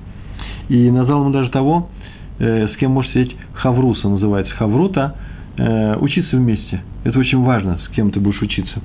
[0.67, 1.89] и назвал ему даже того,
[2.37, 5.15] э, с кем может сидеть Хавруса, называется Хаврута,
[5.57, 6.83] э, учиться вместе.
[7.03, 8.81] Это очень важно, с кем ты будешь учиться.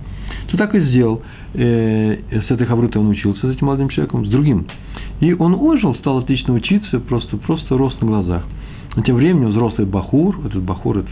[0.51, 1.23] То так и сделал.
[1.55, 4.67] Э, с этой Хаврутой он учился, с этим молодым человеком, с другим.
[5.21, 8.45] И он ожил, стал отлично учиться, просто, просто рос на глазах.
[8.97, 11.11] Но тем временем взрослый Бахур, этот Бахур этот,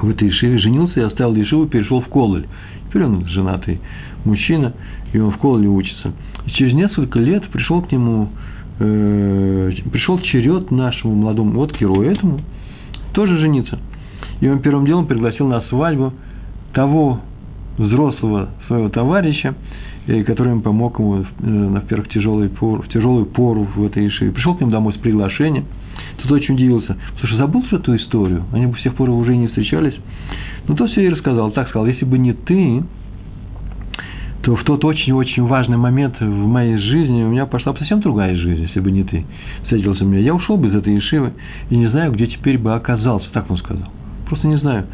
[0.00, 2.46] в этой Ешиве женился и оставил Ешиву перешел в Кололь.
[2.88, 3.80] Теперь он женатый
[4.24, 4.72] мужчина,
[5.12, 6.12] и он в Кололе учится.
[6.46, 8.28] И через несколько лет пришел к нему,
[8.78, 12.40] э, пришел черед нашему молодому, вот герою этому,
[13.12, 13.78] тоже жениться.
[14.40, 16.12] И он первым делом пригласил на свадьбу
[16.72, 17.20] того
[17.76, 19.54] взрослого своего товарища,
[20.06, 24.30] э, который им помог ему, э, во-первых, тяжелый пор, в тяжелую пору в этой Ишиве.
[24.30, 25.64] Пришел к ним домой с приглашением.
[26.22, 26.96] Тот очень удивился.
[27.20, 28.44] Слушай, забыл что эту историю?
[28.52, 29.94] Они бы с тех пор уже не встречались.
[30.66, 31.50] Ну, то все и рассказал.
[31.52, 32.82] Так сказал, если бы не ты,
[34.42, 38.36] то в тот очень-очень важный момент в моей жизни у меня пошла бы совсем другая
[38.36, 39.24] жизнь, если бы не ты
[39.62, 40.20] встретился меня.
[40.20, 41.32] Я ушел бы из этой Ишивы
[41.70, 43.30] и не знаю, где теперь бы оказался.
[43.32, 43.88] Так он сказал.
[44.26, 44.86] Просто не знаю.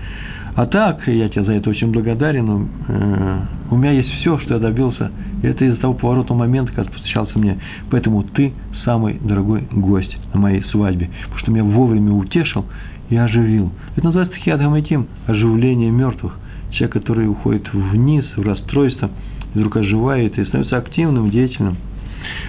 [0.56, 2.68] А так, я тебе за это очень благодарен.
[2.88, 3.40] Э,
[3.70, 5.10] у меня есть все, что я добился.
[5.42, 7.58] И это из-за того поворота момента, когда встречался мне.
[7.90, 8.52] Поэтому ты
[8.84, 11.10] самый дорогой гость на моей свадьбе.
[11.24, 12.66] Потому что меня вовремя утешил
[13.10, 13.72] и оживил.
[13.96, 16.38] Это называется хиадгамайтим, оживление мертвых.
[16.70, 19.10] Человек, который уходит вниз, в расстройство,
[19.54, 21.76] вдруг оживает и становится активным, деятельным.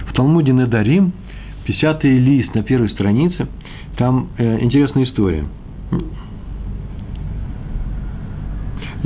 [0.06, 1.12] В Талмуде Недарим,
[1.66, 3.48] 50-й лист на первой странице,
[3.96, 5.44] там э, интересная история.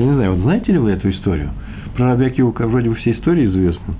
[0.00, 1.50] Я не знаю, вот знаете ли вы эту историю?
[1.94, 3.94] Про Раби Акиву вроде бы все истории известны.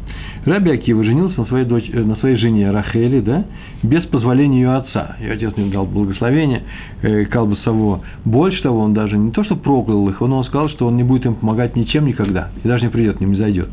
[0.47, 3.45] Раби Акива женился на своей, дочь, э, на своей жене Рахели, да,
[3.83, 5.17] без позволения ее отца.
[5.21, 6.63] Ее отец мне дал благословение,
[7.03, 8.01] э, Калба Саво.
[8.25, 11.03] Больше того, он даже не то, что проклял их, он, он сказал, что он не
[11.03, 13.69] будет им помогать ничем никогда, и даже не придет, не зайдет.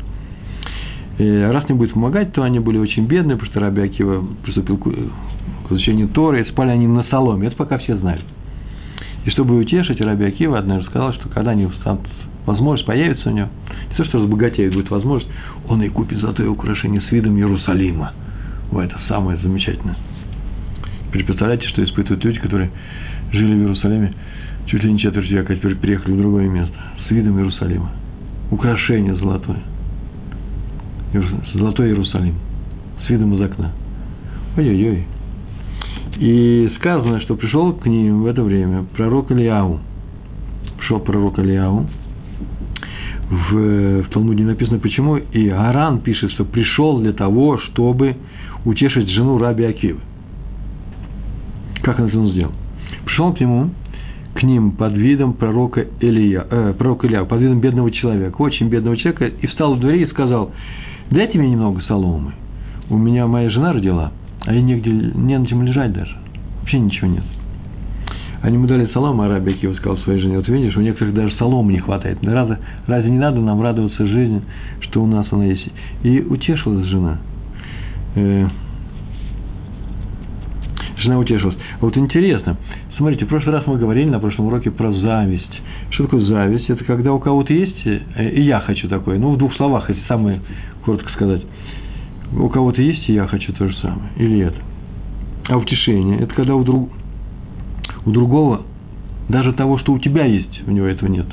[1.16, 4.22] И э, раз не будет помогать, то они были очень бедные, потому что Раби Акива
[4.44, 7.46] приступил к, к изучению Торы, и спали они на соломе.
[7.46, 8.20] Это пока все знали.
[9.24, 12.06] И чтобы утешить, Раби Акива однажды сказал, что когда они встанут,
[12.48, 13.48] возможность появится у него,
[13.90, 15.30] не то, что разбогатеет, будет возможность,
[15.68, 18.12] он и купит золотое украшение с видом Иерусалима.
[18.72, 19.96] Ой, это самое замечательное.
[21.12, 22.70] Представляете, что испытывают люди, которые
[23.32, 24.12] жили в Иерусалиме
[24.66, 26.74] чуть ли не четверть века, а теперь переехали в другое место
[27.06, 27.90] с видом Иерусалима.
[28.50, 29.60] Украшение золотое.
[31.54, 32.34] Золотой Иерусалим.
[33.06, 33.72] С видом из окна.
[34.56, 35.06] Ой-ой-ой.
[36.18, 39.80] И сказано, что пришел к ним в это время пророк Ильяу.
[40.78, 41.86] Пришел пророк Ильяу.
[43.30, 45.16] В, в Талмуде написано почему.
[45.16, 48.16] И Аран пишет, что пришел для того, чтобы
[48.64, 50.00] утешить жену Раби Акивы.
[51.82, 52.52] Как он это сделал?
[53.04, 53.70] Пришел к нему,
[54.34, 58.96] к ним под видом пророка Илья, э, пророка Илья, под видом бедного человека, очень бедного
[58.96, 60.52] человека, и встал в двери и сказал,
[61.10, 62.32] дайте мне немного соломы.
[62.90, 66.16] У меня моя жена родила, а ей негде, не на чем лежать даже.
[66.60, 67.24] Вообще ничего нет.
[68.42, 71.34] Они ему дали солому, а Раби Акива сказал своей жене, вот видишь, у некоторых даже
[71.36, 72.18] соломы не хватает.
[72.22, 74.42] Разве, разве не надо нам радоваться жизни,
[74.80, 75.66] что у нас она есть?
[76.04, 77.18] И утешилась жена.
[78.14, 78.46] Э,
[80.98, 81.56] жена утешилась.
[81.80, 82.56] Вот интересно,
[82.96, 85.62] смотрите, в прошлый раз мы говорили на прошлом уроке про зависть.
[85.90, 86.70] Что такое зависть?
[86.70, 89.18] Это когда у кого-то есть, э, и я хочу такое.
[89.18, 90.40] Ну, в двух словах, если самое
[90.84, 91.42] коротко сказать–
[92.36, 94.10] у кого-то есть, и я хочу то же самое.
[94.16, 94.56] Или это.
[95.48, 96.90] А утешение– это когда у, друг,
[98.04, 98.62] у другого,
[99.28, 101.26] даже того, что у тебя есть, у него этого нет.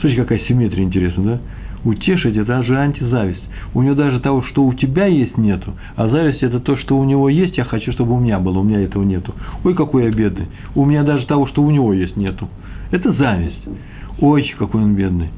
[0.00, 1.40] Смотрите, какая симметрия интересная, да?
[1.84, 3.42] Утешить– это же антизависть.
[3.72, 5.72] У него даже того, что у тебя есть, нету.
[5.96, 8.62] А зависть– это то, что у него есть, я хочу, чтобы у меня было, у
[8.62, 9.34] меня этого нету.
[9.64, 10.46] Ой, какой я бедный.
[10.74, 12.48] У меня даже того, что у него есть, нету.
[12.90, 13.66] Это зависть.
[14.20, 15.28] Ой, какой он бедный.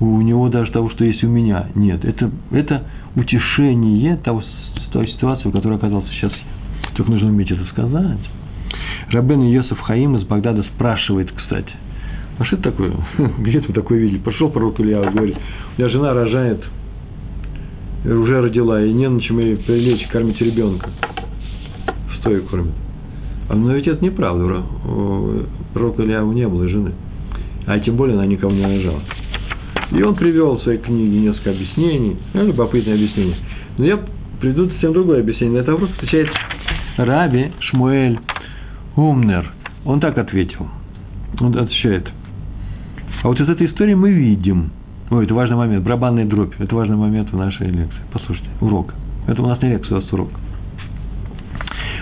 [0.00, 2.04] У него даже того, что есть у меня, нет.
[2.04, 4.42] Это, это утешение того,
[4.92, 6.32] той ситуации, в которой оказался сейчас.
[6.94, 8.18] Только нужно уметь это сказать.
[9.10, 11.72] Рабен Йосиф Хаим из Багдада спрашивает, кстати,
[12.38, 12.92] а что это такое?
[13.38, 14.18] Где вы такое видели?
[14.18, 16.62] Пошел пророк Илья, говорит, у меня жена рожает,
[18.04, 20.90] уже родила, и не на чем ей прилечь, кормить ребенка.
[22.20, 22.74] Стоя кормит.
[23.48, 24.62] А но ведь это неправда.
[25.72, 26.92] Пророка Ильяу не было жены.
[27.66, 29.00] А тем более она никого не рожала.
[29.92, 33.36] И он привел в своей книге несколько объяснений, ну, любопытные объяснения.
[33.78, 34.00] Но я
[34.40, 35.58] приду совсем другое объяснение.
[35.58, 36.28] На этот вопрос отвечает
[36.96, 38.18] Раби Шмуэль
[38.96, 39.52] Умнер.
[39.84, 40.66] Он так ответил.
[41.40, 42.10] Он отвечает.
[43.22, 44.70] А вот из этой истории мы видим,
[45.10, 48.00] ой, это важный момент, барабанная дробь, это важный момент в нашей лекции.
[48.12, 48.94] Послушайте, урок.
[49.26, 50.30] Это у нас не лекция, у нас урок.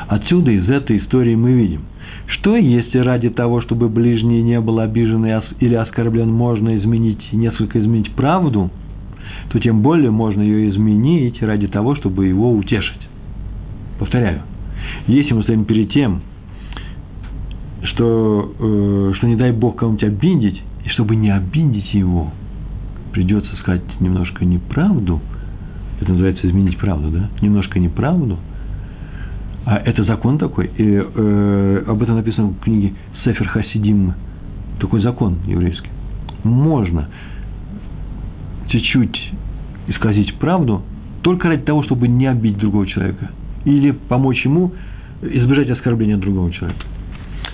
[0.09, 1.83] Отсюда, из этой истории мы видим–
[2.27, 5.27] что, если ради того, чтобы ближний не был обижен
[5.61, 8.71] или оскорблен, можно изменить, несколько изменить правду,
[9.51, 13.01] то тем более можно ее изменить ради того, чтобы его утешить.
[13.99, 14.43] Повторяю,
[15.07, 16.23] если мы стоим перед тем,
[17.85, 22.31] что, э, что не дай Бог кому-нибудь обидеть, и чтобы не обидеть его,
[23.13, 25.21] придется сказать немножко неправду,
[26.01, 27.31] это называется изменить правду, да?
[27.41, 28.39] Немножко неправду–
[29.65, 30.71] а это закон такой.
[30.77, 32.95] И э, об этом написано в книге
[33.25, 34.15] Сефер Хасидим.
[34.79, 35.89] Такой закон еврейский.
[36.43, 37.09] Можно
[38.69, 39.33] чуть-чуть
[39.87, 40.83] исказить правду
[41.23, 43.31] только ради того, чтобы не обидеть другого человека.
[43.65, 44.73] Или помочь ему
[45.23, 46.85] избежать оскорбления другого человека.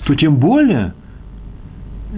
[0.05, 0.93] То тем более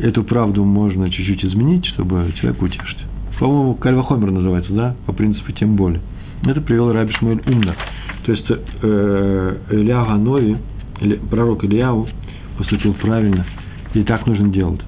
[0.02, 2.98] эту правду можно чуть-чуть изменить, чтобы человека утешить.
[3.39, 6.02] По-моему, Кальвахомер называется, да, по принципу тем более.
[6.43, 7.76] Это привел Раби Шмуэль Умна.
[8.26, 10.58] То есть э, Илья Ганови,
[11.30, 12.08] пророк Ильяу,
[12.58, 13.46] поступил правильно,
[13.93, 14.82] и так нужно делать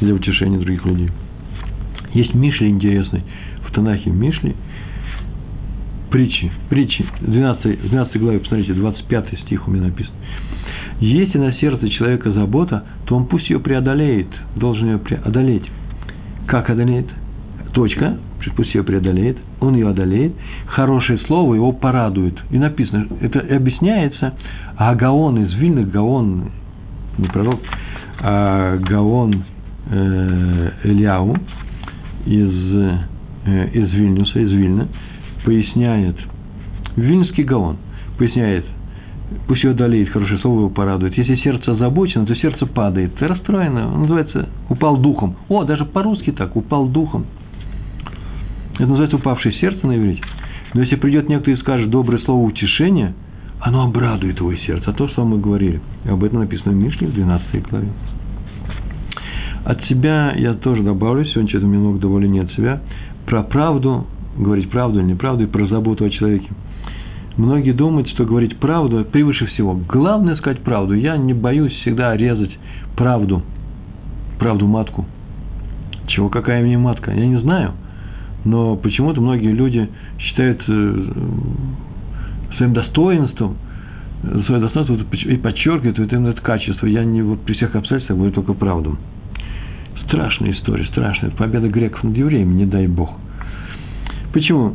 [0.00, 1.10] для утешения других людей.
[2.12, 3.22] Есть Мишли интересный,
[3.66, 4.54] в Танахе Мишли,
[6.10, 10.12] притчи, притчи, 12, 12 главе, посмотрите, 25 стих у меня написан.
[11.02, 15.68] Если на сердце человека забота, то он пусть ее преодолеет, должен ее преодолеть.
[16.46, 17.06] Как одолеет?
[17.72, 18.18] Точка,
[18.54, 20.32] пусть ее преодолеет, он ее одолеет,
[20.66, 22.38] хорошее слово его порадует.
[22.50, 24.34] И написано, это объясняется,
[24.76, 26.52] а Гаон из Вильны, Гаон,
[27.18, 27.58] не пророк,
[28.20, 29.42] а Гаон
[29.90, 31.36] э, Ильяу
[32.26, 32.74] из,
[33.46, 34.86] э, из Вильнюса, из Вильна,
[35.44, 36.16] поясняет,
[36.94, 37.78] Вильнский Гаон
[38.18, 38.66] поясняет,
[39.46, 41.16] пусть ее одолеет, хорошее слово его порадует.
[41.16, 45.36] Если сердце озабочено, то сердце падает, расстроено, он называется упал духом.
[45.48, 47.26] О, даже по-русски так, упал духом.
[48.74, 50.22] Это называется упавшее сердце на иврите.
[50.74, 53.14] Но если придет некто и скажет доброе слово утешения,
[53.60, 54.90] оно обрадует его сердце.
[54.90, 55.80] А то, что мы говорили.
[56.04, 57.88] И об этом написано в Мишле в 12 главе.
[59.64, 62.80] От себя я тоже добавлю, сегодня что-то немного довольно не от себя,
[63.26, 66.48] про правду, говорить правду или неправду, и про заботу о человеке.
[67.36, 69.74] Многие думают, что говорить правду превыше всего.
[69.88, 70.94] Главное сказать правду.
[70.94, 72.56] Я не боюсь всегда резать
[72.96, 73.42] правду,
[74.38, 75.06] правду матку.
[76.08, 77.10] Чего какая мне матка?
[77.10, 77.72] Я не знаю.
[78.44, 81.12] Но почему-то многие люди считают э,
[82.56, 83.56] своим достоинством,
[84.46, 86.86] свое достоинство и подчеркивают вот именно это качество.
[86.86, 88.98] Я не вот при всех обстоятельствах говорю только правду.
[90.06, 91.30] Страшная история, страшная.
[91.30, 93.12] Победа греков над евреями, не дай бог.
[94.32, 94.74] Почему?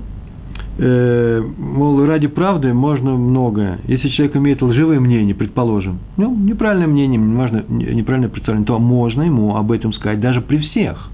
[0.80, 3.80] Э, мол, ради правды можно многое.
[3.88, 9.56] Если человек имеет лживое мнение, предположим, ну, неправильное мнение, неважно, неправильное представление, то можно ему
[9.56, 11.10] об этом сказать даже при всех.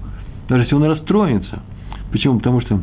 [0.48, 1.62] Даже если он расстроится.
[2.12, 2.38] Почему?
[2.38, 2.80] Потому что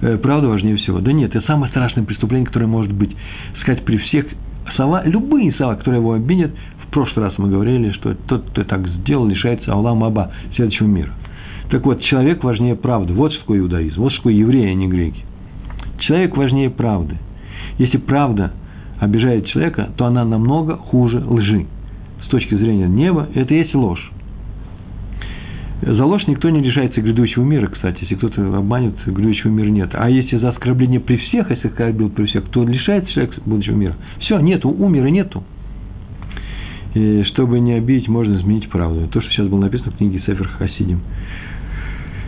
[0.00, 0.98] э, правда важнее всего.
[0.98, 3.14] Да нет, это самое страшное преступление, которое может быть.
[3.60, 4.26] Сказать при всех
[4.74, 6.50] слова, любые слова, которые его обидят,
[6.88, 11.10] в прошлый раз мы говорили, что тот, кто так сделал, лишается Аллам Аба, следующего мира.
[11.70, 13.12] Так вот, человек важнее правды.
[13.12, 15.22] Вот что такое иудаизм, вот что такое евреи, а не греки.
[16.06, 17.16] Человек важнее правды.
[17.78, 18.52] Если правда
[19.00, 21.66] обижает человека, то она намного хуже лжи.
[22.24, 24.10] С точки зрения неба, это есть ложь.
[25.82, 27.98] За ложь никто не лишается грядущего мира, кстати.
[28.02, 29.90] Если кто-то обманет, грядущего мира нет.
[29.92, 33.94] А если за оскорбление при всех, если оскорбил при всех, то лишается человек будущего мира.
[34.20, 35.42] Все, нету, у мира нету.
[36.94, 39.06] И чтобы не обидеть, можно изменить правду.
[39.08, 41.00] То, что сейчас было написано в книге Сефер Хасидим.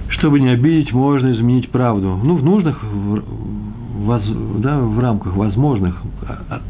[0.09, 2.18] Чтобы не обидеть, можно изменить правду.
[2.23, 4.23] Ну, в нужных, воз,
[4.59, 6.01] да, в рамках возможных.
[6.49, 6.62] От,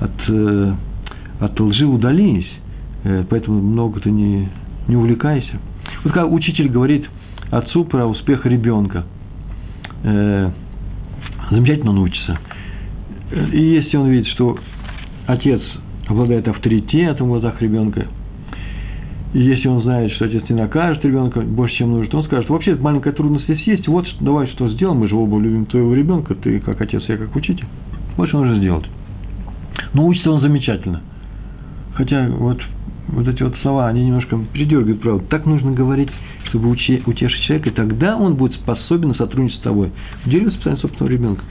[0.00, 0.74] от, э,
[1.40, 2.48] от лжи удались.
[3.04, 4.48] Э, поэтому много ты не,
[4.86, 5.58] не увлекайся.
[6.04, 7.08] Вот как учитель говорит
[7.50, 9.04] отцу про успех ребенка.
[10.04, 10.50] Э,
[11.50, 12.38] замечательно он учится.
[13.52, 14.58] И если он видит, что
[15.26, 15.60] отец
[16.06, 18.06] обладает авторитетом в глазах ребенка,
[19.34, 22.74] и если он знает, что отец не накажет ребенка больше, чем нужно, он скажет, вообще
[22.76, 26.60] маленькая трудность здесь есть, вот давай что сделаем, мы же оба любим твоего ребенка, ты
[26.60, 27.66] как отец, я как учитель.
[28.16, 28.86] Вот что нужно сделать.
[29.92, 31.02] Но учится он замечательно.
[31.94, 32.58] Хотя вот
[33.08, 35.24] вот эти вот слова, они немножко передергивают правду.
[35.28, 36.10] Так нужно говорить,
[36.48, 39.92] чтобы утешить человека, и тогда он будет способен сотрудничать с тобой
[40.24, 41.42] в деле воспитания собственного ребенка.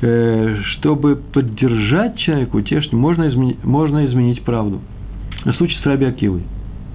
[0.00, 4.80] Э, чтобы поддержать человека, утешить, можно изменить, можно изменить правду.
[5.56, 6.06] Случай с Раби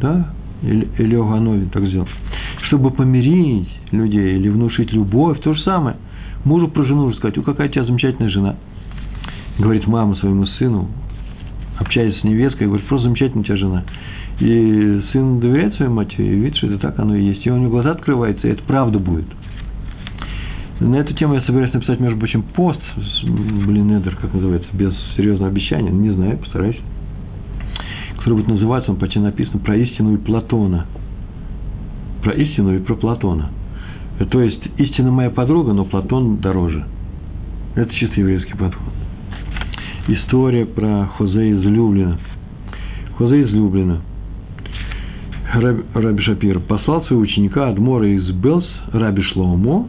[0.01, 0.27] да,
[0.61, 2.07] Илья Гановин так сделал.
[2.67, 5.97] Чтобы помирить людей или внушить любовь, то же самое.
[6.43, 8.55] Мужу про жену сказать, о, какая у тебя замечательная жена.
[9.59, 10.87] Говорит мама своему сыну,
[11.79, 13.83] общается с невесткой, говорит, просто замечательная у тебя жена.
[14.39, 17.45] И сын доверяет своей матери, и видит, что это так оно и есть.
[17.45, 19.25] И у него глаза открываются, и это правда будет.
[20.79, 22.79] На эту тему я собираюсь написать, между прочим, пост,
[23.23, 26.77] блин, Эдер, как называется, без серьезного обещания, не знаю, постараюсь,
[28.27, 30.85] который будет называться, он почти написано, про истину и Платона.
[32.21, 33.51] Про истину и про Платона.
[34.29, 36.85] То есть, истина моя подруга, но Платон дороже.
[37.75, 38.93] Это чисто еврейский подход
[40.09, 42.17] история про Хозе из Люблина.
[43.17, 44.01] Хозе из Люблина.
[45.53, 49.87] Раби, Раби Шапир послал своего ученика Адмора из Белс, Раби Шломо,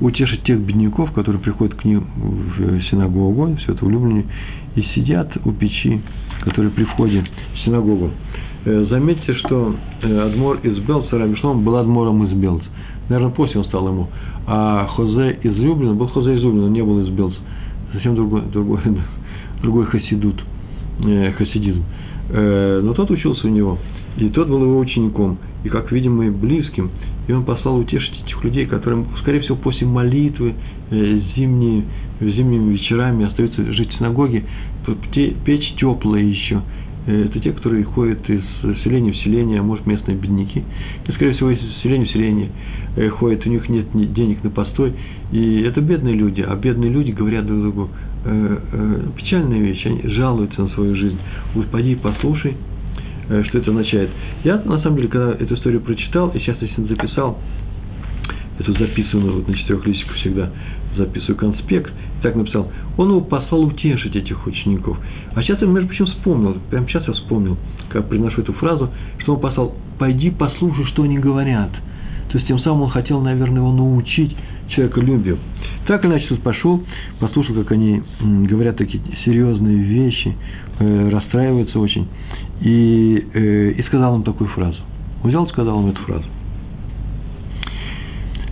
[0.00, 4.26] утешить тех бедняков, которые приходят к ним в синагогу, все это в Люблине,
[4.76, 6.00] и сидят у печи,
[6.44, 7.24] которые при входе
[7.54, 8.10] в синагогу.
[8.64, 12.62] Э, заметьте, что э, Адмор из Белс, Раби Шломо был Адмором из Белс.
[13.08, 14.08] Наверное, после он стал ему.
[14.46, 17.34] А Хозе из Люблина был Хозе из Люблина, не был из Белс.
[17.92, 18.80] Совсем другой, другой,
[19.62, 20.42] другой хасидут,
[21.04, 21.82] э, хасидизм.
[22.26, 23.76] Но тот учился у него.
[24.16, 26.90] И тот был его учеником, и, как видим, и близким.
[27.28, 30.54] И он послал утешить этих людей, которым, скорее всего, после молитвы
[30.90, 31.84] зимние,
[32.20, 34.44] зимними вечерами остаются жить в синагоге,
[35.44, 36.62] печь теплая еще.
[37.06, 38.42] Э, это те, которые ходят из
[38.82, 40.62] селения в селение, а может, местные бедняки.
[41.06, 42.50] И, скорее всего, из селения в селение
[42.96, 44.92] э, ходят, у них нет денег на постой.
[45.32, 47.90] И это бедные люди, а бедные люди говорят друг другу,
[49.16, 51.18] печальная вещь, они жалуются на свою жизнь.
[51.54, 52.56] Вот пойди и послушай,
[53.28, 54.10] Э, что это означает.
[54.44, 57.38] Я, на самом деле, когда эту историю прочитал, и сейчас, если записал,
[58.58, 60.50] эту записанную вот на четырех листиках всегда
[60.96, 61.92] записываю конспект,
[62.22, 64.98] так написал, он его послал утешить этих учеников.
[65.34, 67.56] А сейчас я, между прочим, вспомнил, прямо сейчас я вспомнил,
[67.90, 71.70] как приношу эту фразу, что он послал, пойди послушай, что они говорят.
[72.30, 74.34] То есть, тем самым он хотел, наверное, его научить
[74.68, 75.38] человеколюбию.
[75.86, 76.82] Так иначе, тут пошел,
[77.20, 80.34] послушал, как они говорят такие серьезные вещи,
[80.78, 82.08] э, расстраиваются очень,
[82.60, 84.78] и, э, и сказал им такую фразу.
[85.22, 86.24] Взял и сказал им эту фразу.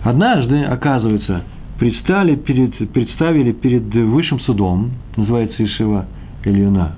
[0.03, 1.43] Однажды, оказывается,
[1.83, 6.05] предстали перед, представили перед высшим судом, называется Ишива
[6.45, 6.95] Ильюна,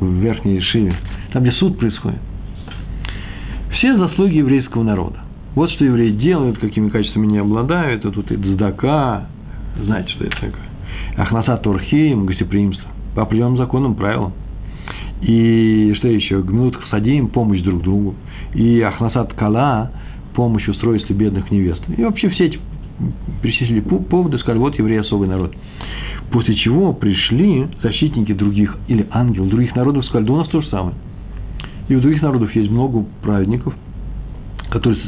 [0.00, 0.94] в верхней Ишиве,
[1.32, 2.18] там, где суд происходит,
[3.70, 5.20] все заслуги еврейского народа.
[5.54, 9.28] Вот что евреи делают, какими качествами не обладают, а тут и дздака,
[9.82, 10.68] знаете, что это такое,
[11.16, 14.34] ахнаса турхием, гостеприимство, по определенным законам, правилам.
[15.22, 16.42] И что еще?
[16.42, 18.14] Гмилут хасадим, помощь друг другу.
[18.52, 19.90] И ахнасат кала,
[20.34, 21.82] помощь устройству бедных невест.
[21.96, 22.58] И вообще все эти
[23.42, 25.54] перечислили поводы, сказали, вот евреи особый народ.
[26.30, 30.68] После чего пришли защитники других, или ангелы других народов, сказали, да у нас то же
[30.68, 30.94] самое.
[31.88, 33.74] И у других народов есть много праведников,
[34.70, 34.98] которые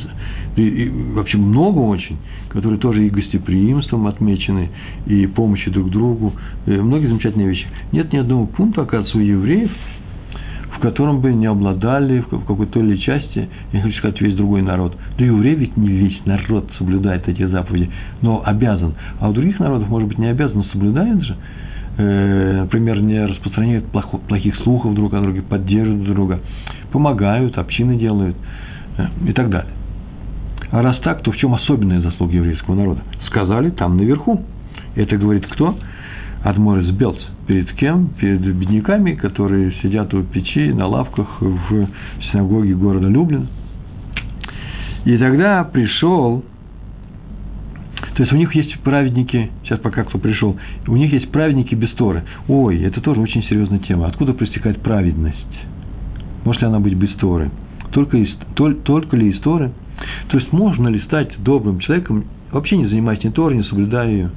[0.56, 2.16] и, вообще много очень,
[2.50, 4.70] которые тоже и гостеприимством отмечены,
[5.06, 6.32] и помощью друг другу,
[6.66, 7.66] и многие замечательные вещи.
[7.92, 9.70] Нет ни одного пункта, оказывается, у евреев,
[10.74, 14.96] в котором бы не обладали в какой-то или части, я хочу сказать, весь другой народ.
[15.16, 17.90] Да и еврей ведь не весь народ соблюдает эти заповеди,
[18.22, 18.94] но обязан.
[19.20, 21.36] А у других народов, может быть, не обязан, но соблюдает же.
[21.96, 23.86] Э, например, не распространяют
[24.26, 26.40] плохих слухов друг о друге, поддерживают друг друга,
[26.90, 28.36] помогают, общины делают
[28.98, 29.72] э, и так далее.
[30.72, 33.02] А раз так, то в чем особенная заслуга еврейского народа?
[33.26, 34.42] Сказали там наверху.
[34.96, 35.78] Это говорит кто?
[36.42, 37.18] Адморис Белц.
[37.46, 38.08] Перед кем?
[38.18, 41.88] Перед бедняками, которые сидят у печи, на лавках в
[42.30, 43.48] синагоге города Люблин.
[45.04, 46.42] И тогда пришел,
[48.14, 51.90] то есть у них есть праведники, сейчас пока кто пришел, у них есть праведники без
[51.90, 52.22] Торы.
[52.48, 54.06] Ой, это тоже очень серьезная тема.
[54.06, 55.36] Откуда проистекает праведность?
[56.44, 57.50] Может ли она быть без Торы?
[57.92, 59.72] Только, из, только, только ли из Торы?
[60.28, 64.30] То есть можно ли стать добрым человеком, вообще не занимаясь ни Торой, не соблюдая ее?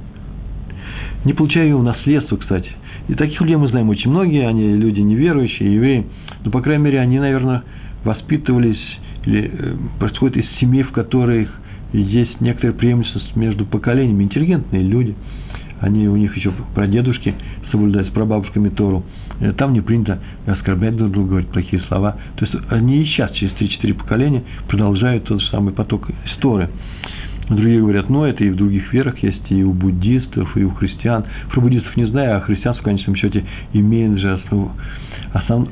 [1.24, 2.70] Не получая ее в наследство, кстати.
[3.08, 6.06] И таких людей мы знаем очень многие, они люди неверующие, евреи,
[6.44, 7.62] но, по крайней мере, они, наверное,
[8.04, 8.80] воспитывались
[9.24, 11.48] или э, происходят из семей, в которых
[11.92, 15.14] есть некоторая преемственность между поколениями, интеллигентные люди,
[15.80, 17.34] они у них еще прадедушки
[17.70, 19.04] соблюдают с прабабушками Тору,
[19.40, 22.16] Э, там не принято оскорблять друг друга, говорить плохие слова.
[22.36, 26.68] То есть они и сейчас, через 3-4 поколения, продолжают тот же самый поток истории.
[27.48, 31.24] Другие говорят, ну, это и в других верах есть, и у буддистов, и у христиан.
[31.50, 34.72] Про буддистов не знаю, а христианство, в конечном счете, имеет же основу.
[35.32, 35.68] Основ...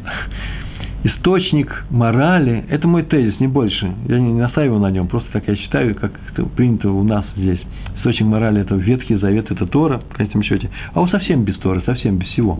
[1.04, 3.92] Источник морали– это мой тезис, не больше.
[4.08, 7.60] Я не настаиваю на нем, просто так я считаю, как это принято у нас здесь.
[7.98, 10.70] Источник морали– это Ветхий Завет, это Тора, в конечном счете.
[10.94, 12.58] А у совсем без Торы, совсем без всего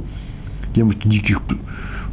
[0.76, 1.40] где-нибудь диких...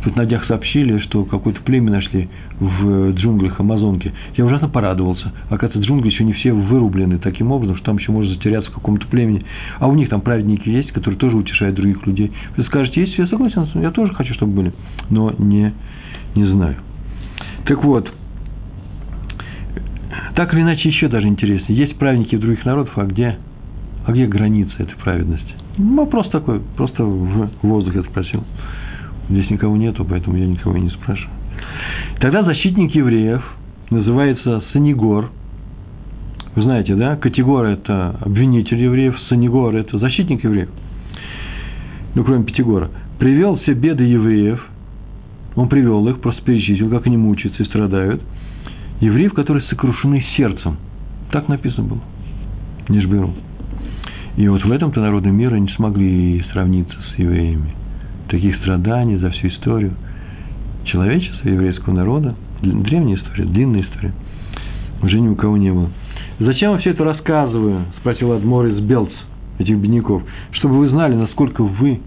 [0.03, 2.27] Тут на днях сообщили, что какое-то племя нашли
[2.63, 4.13] в джунглях Амазонки.
[4.35, 5.31] Я ужасно порадовался.
[5.49, 9.07] Оказывается, джунгли еще не все вырублены таким образом, что там еще можно затеряться в каком-то
[9.07, 9.43] племени.
[9.79, 12.31] А у них там праведники есть, которые тоже утешают других людей.
[12.55, 14.73] Вы скажете, есть, я согласен, я тоже хочу, чтобы были.
[15.09, 15.73] Но не,
[16.35, 16.77] не знаю.
[17.65, 18.11] Так вот,
[20.35, 21.77] так или иначе, еще даже интереснее.
[21.77, 23.37] Есть праведники других народов, а где,
[24.05, 25.53] а где граница этой праведности?
[25.77, 28.43] Вопрос такой, просто в воздух я спросил.
[29.29, 31.42] Здесь никого нету, поэтому я никого не спрашиваю.
[32.19, 33.43] Тогда защитник евреев
[33.89, 35.29] называется Санигор.
[36.55, 37.15] Вы знаете, да?
[37.15, 40.69] Категор– это обвинитель евреев, Санигор– это защитник евреев.
[42.15, 42.91] Ну, кроме Пятигора.
[43.17, 44.63] Привел все беды евреев.
[45.55, 48.21] Он привел их, просто перечислил, как они мучаются и страдают.
[49.01, 50.77] Евреев, которые сокрушены сердцем.
[51.31, 52.01] Так написано было.
[52.89, 53.33] Не жберу.
[54.37, 57.73] И вот в этом-то народы мира не смогли сравниться с евреями.
[58.29, 59.93] Таких страданий за всю историю
[60.85, 64.13] человечества, еврейского народа, древняя история, длинная история,
[65.01, 65.89] уже ни у кого не было.
[66.39, 69.11] «Зачем я все это рассказываю?»– спросил Адмор из Белц,
[69.59, 70.23] этих бедняков.
[70.51, 71.99] «Чтобы вы знали, насколько вы,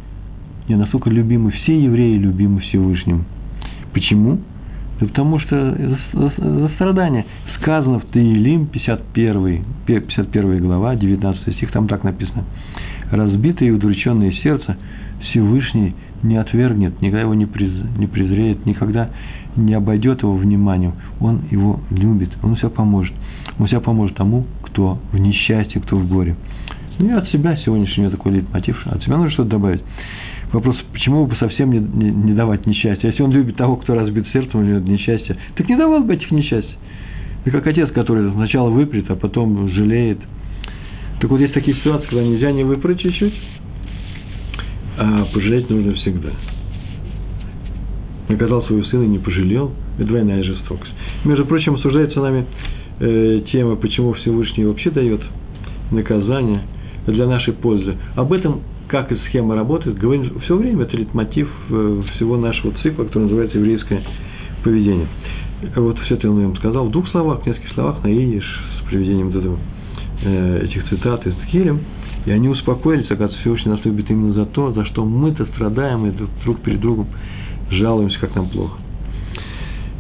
[0.69, 3.25] не насколько любимы все евреи, любимы Всевышним».
[3.93, 4.41] Почему?
[5.01, 5.75] Да потому что
[6.13, 7.25] за, за, за страдания.
[7.61, 12.45] Сказано в Таилим, 51, 51 глава, 19 стих, там так написано.
[13.11, 14.77] Разбитое и удрученное сердце
[15.21, 19.11] Всевышний не отвергнет, никогда его не, приз, не презреет, никогда
[19.57, 20.95] не обойдет его вниманием.
[21.21, 23.15] Он его любит, он все поможет.
[23.59, 26.37] Он все поможет тому, кто в несчастье, кто в горе.
[26.99, 29.83] Ну и от себя сегодняшний такой лейтмотив, от себя нужно что-то добавить.
[30.53, 33.09] Вопрос, почему бы совсем не, не, не давать несчастья?
[33.09, 36.31] Если он любит того, кто разбит сердцем, у него несчастье, так не давал бы этих
[36.31, 36.77] несчастий.
[37.45, 40.19] И как отец, который сначала выпрет, а потом жалеет.
[41.21, 43.35] Так вот, есть такие ситуации, когда нельзя не выпрать чуть-чуть,
[44.97, 46.31] а пожалеть нужно всегда.
[48.29, 50.93] Наказал своего сына и не пожалел, это двойная жестокость.
[51.25, 52.47] Между прочим, обсуждается нами
[53.01, 55.21] э, тема, почему Всевышний вообще дает
[55.91, 56.63] наказание
[57.07, 57.97] для нашей пользы.
[58.17, 63.05] Об этом как эта схема работает, говорим все время, это литмотив э, всего нашего цикла,
[63.05, 64.03] который называется еврейское
[64.63, 65.09] поведение.
[65.75, 68.45] Вот все это он им сказал в двух словах, в нескольких словах, на идиш,
[68.79, 69.59] с приведением вот этого,
[70.23, 71.81] э, этих цитат из Тхилем,
[72.27, 76.13] и они успокоились, оказывается, Всевышний нас любит именно за то, за что мы-то страдаем и
[76.45, 77.07] друг перед другом
[77.71, 78.79] жалуемся, как нам плохо.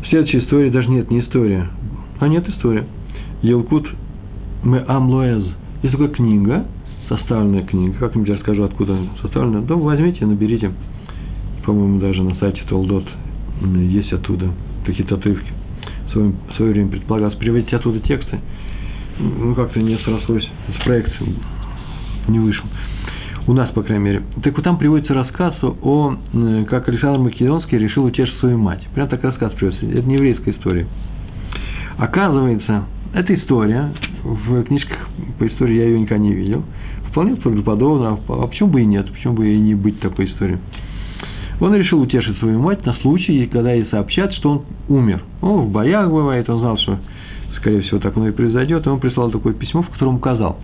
[0.08, 1.68] Следующая история, даже нет, не история,
[2.18, 2.84] а нет история.
[3.42, 3.88] Елкут
[4.64, 5.44] мы Амлоэз.
[5.82, 6.66] Есть такая книга,
[7.08, 7.94] составленная книга.
[7.98, 9.60] Как-нибудь я расскажу, откуда она составлена.
[9.62, 10.72] Да возьмите, наберите.
[11.64, 13.04] По-моему, даже на сайте Толдот
[13.60, 14.50] есть оттуда
[14.84, 15.50] какие-то отрывки.
[16.08, 18.40] В свое, в свое время предполагалось приводить оттуда тексты.
[19.18, 20.48] Ну, как-то не срослось.
[20.78, 21.12] С проект
[22.28, 22.64] не вышел.
[23.46, 24.22] У нас, по крайней мере.
[24.42, 26.16] Так вот там приводится рассказ о,
[26.68, 28.82] как Александр Македонский решил утешить свою мать.
[28.94, 29.86] Прям так рассказ приводится.
[29.86, 30.86] Это не еврейская история.
[31.96, 33.92] Оказывается, эта история,
[34.24, 34.98] в книжках
[35.38, 36.64] по истории я ее никогда не видел–
[37.16, 38.20] Вполне правдоподобно.
[38.28, 39.10] А почему бы и нет?
[39.10, 40.58] Почему бы и не быть такой историей?
[41.62, 45.22] Он решил утешить свою мать на случай, когда ей сообщат, что он умер.
[45.40, 46.98] Он в боях бывает, он знал, что,
[47.56, 48.84] скорее всего, так оно и произойдет.
[48.84, 50.58] И он прислал такое письмо, в котором указал.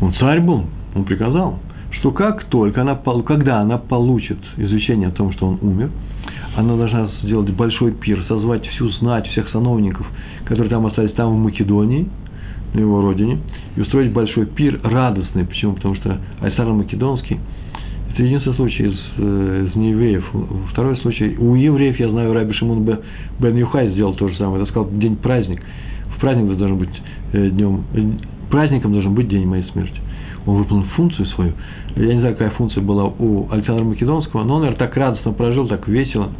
[0.00, 1.58] Он царь был, он приказал,
[1.92, 2.94] что как только она,
[3.26, 5.90] когда она получит извещение о том, что он умер,
[6.56, 10.06] она должна сделать большой пир, созвать всю знать, всех сановников,
[10.44, 12.08] которые там остались там в Македонии,
[12.74, 13.38] на его родине,
[13.76, 15.44] и устроить большой пир радостный.
[15.44, 15.74] Почему?
[15.74, 17.38] Потому что Айсар Македонский–
[18.12, 20.24] это единственный случай из, э, из неевреев.
[20.72, 24.62] Второй случай– у евреев, я знаю, Раби Шимон Бен Юхай сделал то же самое.
[24.62, 25.62] Это сказал день праздник.
[26.16, 28.02] В праздник должен быть э, днем, э,
[28.48, 30.00] праздником должен быть день моей смерти.
[30.46, 31.52] Он выполнил функцию свою.
[31.96, 35.66] Я не знаю, какая функция была у Александра Македонского, но он, наверное, так радостно прожил,
[35.68, 36.30] так весело,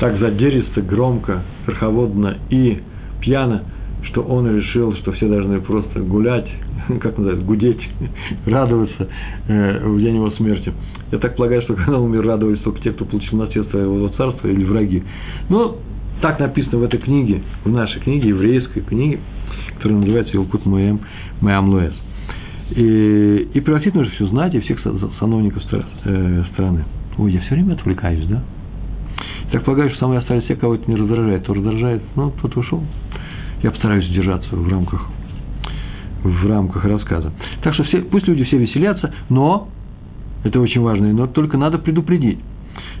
[0.00, 2.80] так задеристо, громко, верховодно и
[3.20, 3.62] пьяно–
[4.14, 6.48] что он решил, что все должны просто гулять,
[7.00, 7.80] как называется, гудеть,
[8.46, 9.08] радоваться
[9.48, 10.72] э, в день его смерти.
[11.10, 14.48] Я так полагаю, что когда он умер, радовались только те, кто получил наследство его царства
[14.48, 15.02] или враги.
[15.48, 15.76] Но
[16.20, 19.20] так написано в этой книге, в нашей книге, еврейской книге,
[19.84, 21.00] которая называется «Илкут Моэм
[21.42, 21.92] Моэм Луэс».
[22.70, 24.80] И, и превратить нужно все знать и всех
[25.20, 26.84] сановников э, страны.
[27.18, 28.42] Ой, я все время отвлекаюсь, да?
[29.52, 31.42] Так полагаю, что мной остались те, кого это не раздражает.
[31.42, 32.82] Кто раздражает, ну, тот ушел.
[33.62, 35.06] Я постараюсь держаться в рамках,
[36.22, 37.30] в рамках рассказа.
[37.62, 39.68] Так что все, пусть люди все веселятся, но,
[40.44, 42.38] это очень важно, но только надо предупредить,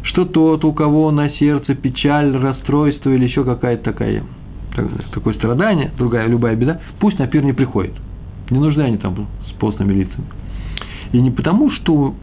[0.02, 4.22] что тот, у кого на сердце печаль, расстройство или еще какая-то такая,
[5.12, 7.94] такое страдание, другая, любая беда, пусть на пир не приходит.
[8.50, 10.26] Не нужны они там с постными лицами.
[11.12, 12.14] И не потому, что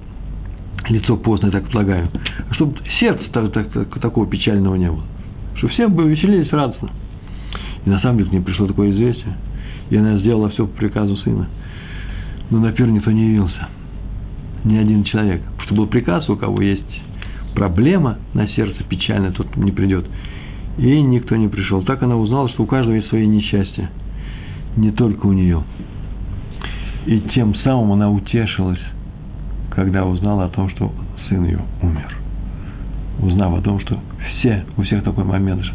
[0.90, 2.10] лицо постное, так полагаю,
[2.50, 5.04] а чтобы сердце так, так, так, такого печального не было.
[5.56, 6.90] Чтобы все бы веселились радостно.
[7.86, 9.36] И на самом деле к ней пришло такое известие,
[9.90, 11.48] и она сделала все по приказу сына.
[12.50, 13.70] Но на пир никто не явился.
[14.64, 15.42] Ни один человек.
[15.42, 17.02] Потому что был приказ, у кого есть
[17.56, 20.06] проблема на сердце печальная, тот не придет.
[20.82, 21.82] И никто не пришел.
[21.84, 23.90] Так она узнала, что у каждого есть свои несчастья.
[24.76, 25.64] Не только у нее.
[27.06, 28.82] И тем самым она утешилась,
[29.70, 30.92] когда узнала о том, что
[31.30, 32.18] сын ее умер.
[33.22, 34.00] Узнав о том, что
[34.40, 35.72] все, у всех такой момент же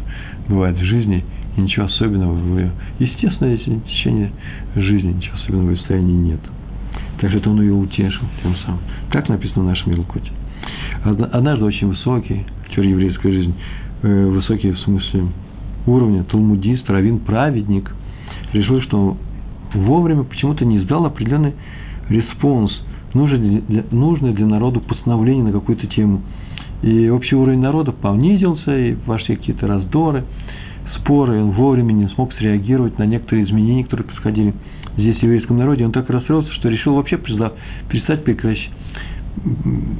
[0.47, 1.25] бывает в жизни–
[1.57, 4.31] и ничего особенного в ее естественное течение
[4.75, 6.39] жизни, ничего особенного в состоянии нет.
[7.19, 8.79] Также это он ее утешил тем самым.
[9.11, 10.31] Так написано в нашем Елкоте.
[11.03, 13.55] Однажды очень высокий, теория еврейской жизни,
[14.01, 15.27] э, высокий в смысле
[15.85, 17.91] уровня, талмудист, раввин, праведник,
[18.53, 19.17] решил, что
[19.73, 21.53] вовремя почему-то не сдал определенный
[22.09, 22.71] респонс,
[23.13, 26.21] нужный для, нужный для народа постановление на какую-то тему.
[26.81, 30.23] И общий уровень народа понизился, и пошли какие-то раздоры–
[30.99, 34.53] споры, он вовремя не смог среагировать на некоторые изменения, которые происходили
[34.97, 35.85] здесь в еврейском народе.
[35.85, 38.71] Он так расстроился, что решил вообще перестать прекращать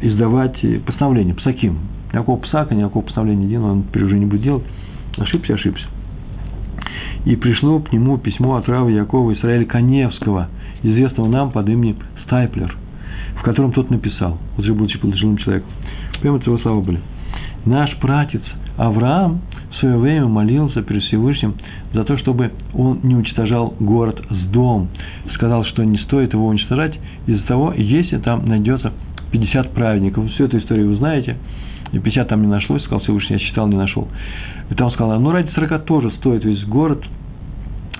[0.02, 1.78] издавать постановления, псаким,
[2.12, 4.64] Никакого псака, никакого постановления не делал, он теперь уже не будет делать.
[5.18, 5.86] Ошибся, ошибся.
[7.26, 10.48] И пришло к нему письмо от Рава Якова Израиля Коневского,
[10.84, 12.76] известного нам под именем Стайплер,
[13.36, 15.70] в котором тот написал, уже будучи пожилым человеком.
[16.22, 17.02] Прямо это его слова были.
[17.66, 18.42] Наш пратец
[18.78, 19.42] Авраам
[19.72, 21.56] в свое время молился перед Всевышним
[21.94, 24.88] за то, чтобы он не уничтожал город с дом.
[25.34, 28.94] Сказал, что не стоит его уничтожать из-за того, если там найдется
[29.32, 30.32] 50 праведников.
[30.32, 31.38] Всю эту историю вы знаете.
[31.92, 34.08] И 50 там не нашлось, сказал Всевышний, я считал, не нашел.
[34.70, 37.04] И там сказал, ну ради 40 тоже стоит весь город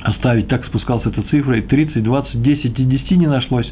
[0.04, 0.48] оставить.
[0.48, 3.72] Так спускалась эта цифра, и 30, 20, 10 и 10 не нашлось.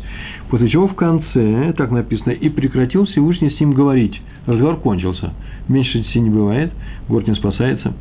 [0.49, 4.19] После чего в конце, так написано, и прекратил Всевышний с ним говорить.
[4.45, 5.33] Разговор кончился.
[5.67, 6.71] Меньше 10 не бывает,
[7.07, 7.93] город не спасается.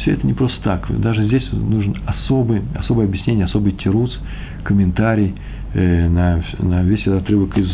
[0.00, 0.86] Все это не просто так.
[1.00, 4.16] Даже здесь нужен особый, особое объяснение, особый тирус,
[4.64, 5.34] комментарий
[5.74, 7.68] э, на, на весь этот отрывок из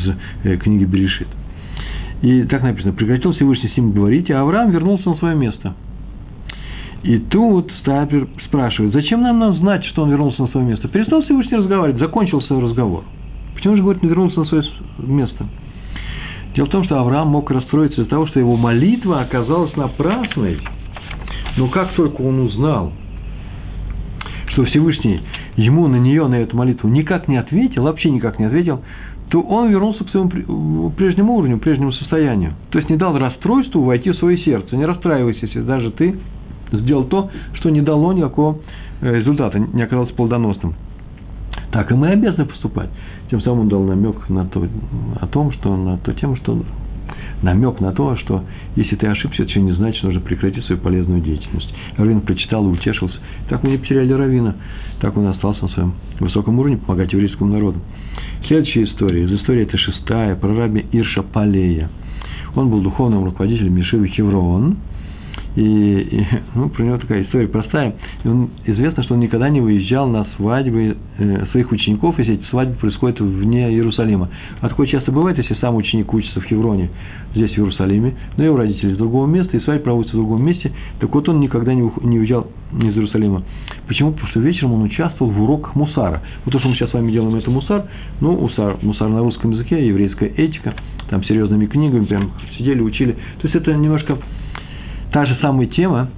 [0.44, 1.28] э, книги Берешит.
[2.22, 5.74] И так написано, прекратил Всевышний с ним говорить, а Авраам вернулся на свое место.
[7.02, 10.86] И тут Стапер спрашивает, зачем нам нам знать, что он вернулся на свое место?
[10.86, 13.02] Перестал Всевышний разговаривать, закончился разговор.
[13.54, 14.64] Почему же, говорит, не вернулся на свое
[14.98, 15.46] место?
[16.54, 20.58] Дело в том, что Авраам мог расстроиться из-за того, что его молитва оказалась напрасной.
[21.56, 22.92] Но как только он узнал,
[24.48, 25.20] что Всевышний
[25.56, 28.82] ему на нее, на эту молитву никак не ответил, вообще никак не ответил,
[29.32, 32.52] то он вернулся к своему прежнему уровню, прежнему состоянию.
[32.68, 34.76] То есть не дал расстройству войти в свое сердце.
[34.76, 36.18] Не расстраивайся, если даже ты
[36.70, 38.58] сделал то, что не дало никакого
[39.00, 40.74] э, результата, не оказалось плодоносным.
[41.70, 42.90] Так и мы обязаны поступать.
[43.30, 44.68] Тем самым он дал намек на то,
[45.18, 46.62] о том, что на то тему, что
[47.42, 48.44] намек на то, что
[48.76, 51.72] если ты ошибся, это не значит, что нужно прекратить свою полезную деятельность.
[51.96, 53.16] Равин прочитал и утешился.
[53.48, 54.56] Так мы не потеряли Равина.
[55.00, 57.80] Так он остался на своем высоком уровне помогать еврейскому народу.
[58.46, 59.24] Следующая история.
[59.24, 61.90] Из истории это шестая, про раби Ирша Палея.
[62.54, 64.76] Он был духовным руководителем Мишивы Хеврон–
[65.56, 67.94] и, и ну, про него такая история простая.
[68.24, 72.44] И он, известно, что он никогда не выезжал на свадьбы э, своих учеников, если эти
[72.44, 74.28] свадьбы происходят вне Иерусалима.
[74.60, 76.90] А такое часто бывает, если сам ученик учится в Хевроне,
[77.34, 80.72] здесь, в Иерусалиме, но его родители из другого места, и свадьба проводится в другом месте,
[81.00, 83.42] так вот он никогда не, не уезжал из Иерусалима.
[83.86, 84.12] Почему?
[84.12, 86.22] Потому что вечером он участвовал в уроках мусара.
[86.44, 87.84] Вот то, что мы сейчас с вами делаем, это мусар,
[88.20, 90.74] ну, мусар, мусар на русском языке, еврейская этика,
[91.10, 93.12] там серьезными книгами прям сидели, учили.
[93.12, 94.18] То есть это немножко
[95.12, 96.08] та же самая тема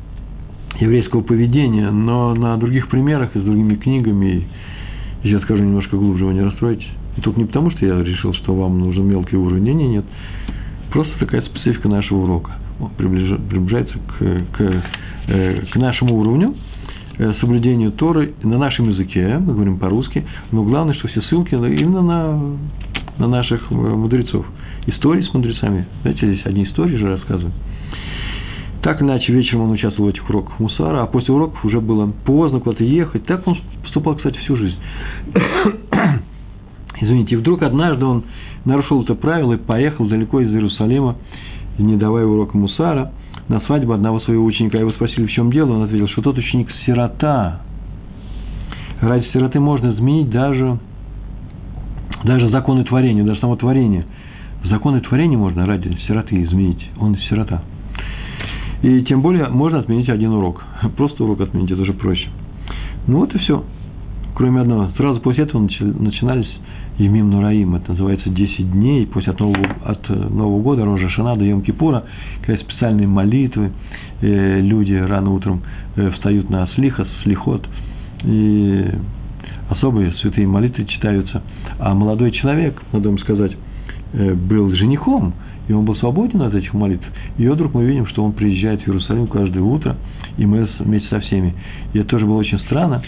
[0.80, 4.46] еврейского поведения, но на других примерах и с другими книгами.
[5.22, 6.88] И сейчас скажу немножко глубже, вы не расстроитесь.
[7.16, 9.64] И только не потому, что я решил, что вам нужен мелкий уровень.
[9.64, 10.04] Нет, нет, нет.
[10.90, 12.52] Просто такая специфика нашего урока.
[12.96, 14.82] Приближается к, к,
[15.28, 16.54] э, к нашему уровню
[17.18, 22.02] э, соблюдению Торы на нашем языке, мы говорим по-русски, но главное, что все ссылки именно
[22.02, 22.40] на,
[23.18, 24.44] на наших э, мудрецов.
[24.86, 25.86] Истории с мудрецами.
[26.02, 27.54] Знаете, здесь одни истории же рассказывают.
[28.84, 32.60] Так иначе, вечером он участвовал в этих уроках мусара, а после уроков уже было поздно
[32.60, 33.24] куда-то ехать.
[33.24, 34.76] Так он поступал, кстати, всю жизнь.
[37.00, 38.24] Извините, и вдруг однажды он
[38.66, 41.16] нарушил это правило и поехал далеко из Иерусалима,
[41.78, 43.12] не давая урока мусара,
[43.48, 44.76] на свадьбу одного своего ученика.
[44.76, 47.62] Его спросили, в чем дело, он ответил, что тот ученик сирота.
[49.00, 50.78] Ради сироты можно изменить даже,
[52.22, 54.04] даже законы творения, даже само творение.
[54.64, 56.86] Законы творения можно ради сироты изменить.
[57.00, 57.62] Он сирота.
[58.84, 60.62] И тем более можно отменить один урок.
[60.96, 62.28] Просто урок отменить, это уже проще.
[63.06, 63.64] Ну вот и все.
[64.34, 64.90] Кроме одного.
[64.98, 66.50] Сразу после этого начинались
[66.98, 67.76] Емим Нураим.
[67.76, 72.04] Это называется 10 дней после от Нового, от Нового года, Рожа Шана до Йом Кипура,
[72.44, 73.70] когда специальные молитвы,
[74.20, 75.62] э, люди рано утром
[75.96, 77.66] э, встают на слиха, слихот,
[78.22, 78.90] и
[79.70, 81.42] особые святые молитвы читаются.
[81.78, 83.52] А молодой человек, надо вам сказать,
[84.12, 85.32] э, был женихом–
[85.68, 87.06] и он был свободен от этих молитв.
[87.38, 89.96] И вдруг мы видим, что он приезжает в Иерусалим каждое утро,
[90.36, 91.54] и мы вместе со всеми.
[91.92, 93.02] И это тоже было очень странно.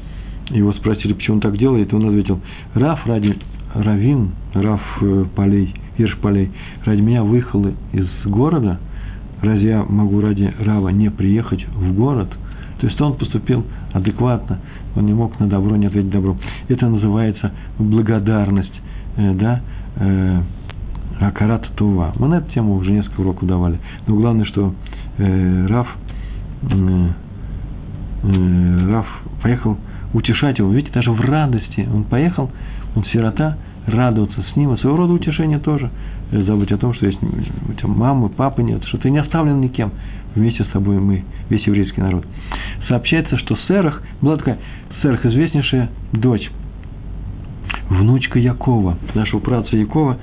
[0.50, 2.40] Его спросили, почему он так делает, и он ответил,
[2.74, 3.36] Раф ради
[3.74, 6.50] Равин, Раф э, Полей, Ирш Полей,
[6.84, 8.78] ради меня выехал из города,
[9.42, 12.28] разве я могу ради Рава не приехать в город?
[12.80, 14.60] То есть он поступил адекватно,
[14.94, 16.36] он не мог на добро не ответить добро.
[16.68, 18.80] Это называется благодарность,
[19.16, 19.60] э, да,
[19.96, 20.40] э,
[21.20, 22.12] Акарат Тува.
[22.18, 23.78] Мы на эту тему уже несколько уроков давали.
[24.06, 24.74] Но главное, что
[25.18, 25.88] э, Раф,
[26.70, 27.08] э,
[28.22, 29.06] э, Раф
[29.42, 29.78] поехал
[30.12, 30.70] утешать его.
[30.72, 32.50] Видите, даже в радости он поехал,
[32.94, 33.56] он сирота,
[33.86, 34.74] радоваться с ним.
[34.74, 35.90] И своего рода утешение тоже.
[36.32, 39.60] Э, забыть о том, что есть у тебя мамы, папы нет, что ты не оставлен
[39.60, 39.92] никем.
[40.34, 42.26] Вместе с тобой мы, весь еврейский народ.
[42.88, 44.58] Сообщается, что Серах, была такая
[45.00, 46.50] Серах, известнейшая дочь,
[47.88, 50.18] внучка Якова, нашего праца Якова,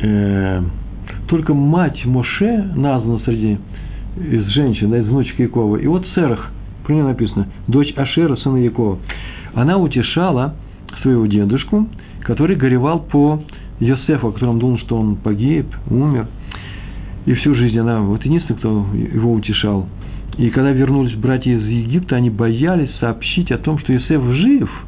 [0.00, 0.62] э,
[1.28, 3.58] только мать Моше названа среди
[4.16, 5.76] из женщин, да, из внучек Якова.
[5.76, 6.50] И вот Серах,
[6.84, 8.98] про нее написано, дочь Ашера, сына Якова.
[9.54, 10.54] Она утешала
[11.02, 11.86] своего дедушку,
[12.22, 13.42] который горевал по
[13.80, 16.26] Йосефу, о котором думал, что он погиб, умер.
[17.26, 19.86] И всю жизнь она, вот единственный, кто его утешал.
[20.38, 24.70] И когда вернулись братья из Египта, они боялись сообщить о том, что Йосеф жив–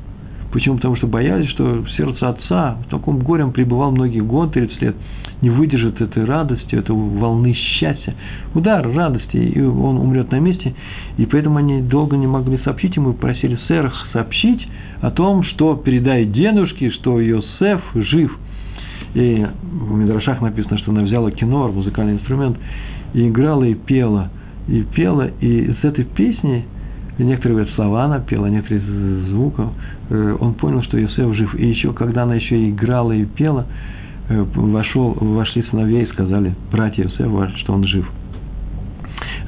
[0.51, 0.77] Почему?
[0.77, 4.97] Потому что боялись, что сердце отца в таком горем пребывал многие годы, 30 лет,
[5.43, 8.15] не выдержит этой радости, этой волны счастья,
[8.55, 10.75] удар радости, и он умрет на месте.
[11.19, 14.67] И поэтому они долго не могли сообщить ему, просили Серах сообщить
[15.01, 18.37] о том, что передай дедушке, что Йосеф жив.
[19.15, 22.59] И в Мидрашах написано, что она взяла кинор, музыкальный инструмент,
[23.13, 24.31] и играла, и пела.
[24.67, 26.65] И пела, и с этой песни–
[27.25, 28.81] некоторые говорят, слова она пела, некоторые
[29.27, 29.71] звуков,
[30.11, 31.55] он понял, что Иосиф жив.
[31.55, 33.67] И еще, когда она еще играла и пела,
[34.29, 38.11] э, вошел, вошли сыновья и сказали, братья Иосифа, что он жив.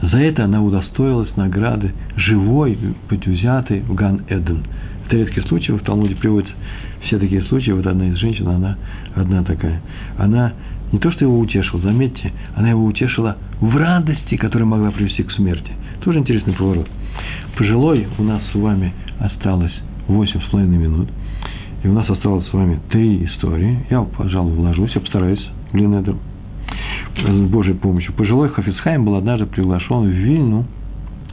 [0.03, 4.65] За это она удостоилась награды живой быть взятой в Ган-Эден.
[5.07, 6.55] Это редкий случай, в Талмуде приводится
[7.07, 8.77] все такие случаи, вот одна из женщин, она
[9.15, 9.81] одна такая.
[10.19, 10.53] Она
[10.93, 15.31] не то, что его утешила, заметьте, она его утешила в радости, которая могла привести к
[15.33, 15.73] смерти.
[16.03, 16.89] Тоже интересный поворот.
[17.57, 19.75] Пожилой у нас с вами осталось
[20.11, 21.09] восемь с половиной минут.
[21.83, 23.87] И у нас осталось с вами три истории.
[23.91, 26.15] Я, пожалуй, вложусь, я постараюсь, блин, это
[27.17, 28.13] с Божьей помощью.
[28.13, 30.67] Пожилой Хафицхайм был однажды приглашен в Вильну,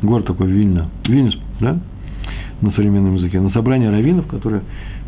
[0.01, 1.80] город такой Вильна, Вильнюс, да,
[2.61, 4.61] на современном языке, на собрание раввинов, которые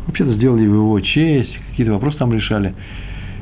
[0.06, 2.74] вообще-то сделали в его честь, какие-то вопросы там решали.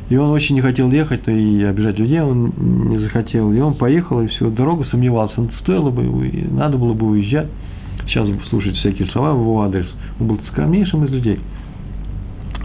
[0.09, 2.53] И он очень не хотел ехать, и обижать людей он
[2.89, 3.53] не захотел.
[3.53, 5.35] И он поехал, и всю дорогу сомневался.
[5.61, 6.03] Стоило бы,
[6.51, 7.49] надо было бы уезжать.
[8.07, 9.87] Сейчас слушать всякие слова в его адрес.
[10.19, 11.39] Был скромнейшим из людей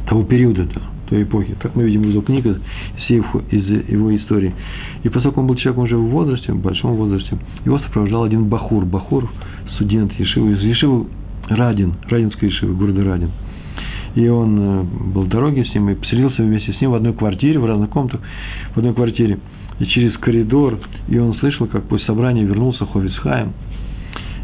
[0.08, 0.68] того периода,
[1.10, 1.56] той эпохи.
[1.62, 4.54] Так мы видим из его книг, из его истории.
[5.04, 8.86] И поскольку он был человеком уже в возрасте, в большом возрасте, его сопровождал один Бахур.
[8.86, 9.30] Бахур,
[9.76, 11.08] студент Ешивы, из Ешивы
[11.50, 13.32] Радин, Радинской Ешивы, города Радин–
[14.16, 14.84] и он э,
[15.14, 17.90] был в дороге с ним и поселился вместе с ним в одной квартире, в разных
[17.90, 18.22] комнатах,
[18.74, 19.40] в одной квартире,
[19.80, 23.54] и через коридор, и он слышал, как после собрания вернулся Ховицхайм,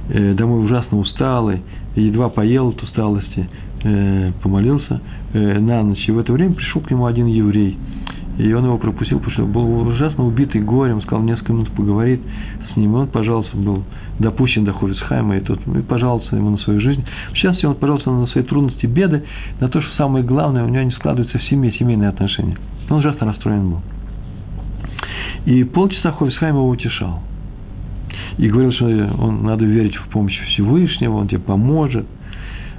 [0.09, 1.61] э, домой ужасно усталый,
[2.01, 3.49] едва поел от усталости,
[3.83, 5.01] э, помолился
[5.33, 7.77] на ночь, и в это время пришел к нему один еврей,
[8.39, 12.21] и он его пропустил, потому что был ужасно убитый горем, сказал, несколько минут поговорить
[12.71, 13.83] с ним, и он, пожалуйста, был
[14.17, 17.03] допущен до Хорицхайма, и тот и пожаловался ему на свою жизнь.
[17.31, 19.23] В частности, он пожаловался на свои трудности, беды,
[19.59, 22.57] на то, что самое главное, у него не складываются в семье семейные отношения.
[22.89, 23.81] Он ужасно расстроен был.
[25.45, 27.21] И полчаса Хорицхайм его утешал.
[28.37, 32.05] И говорил, что он надо верить в помощь Всевышнего, он тебе поможет.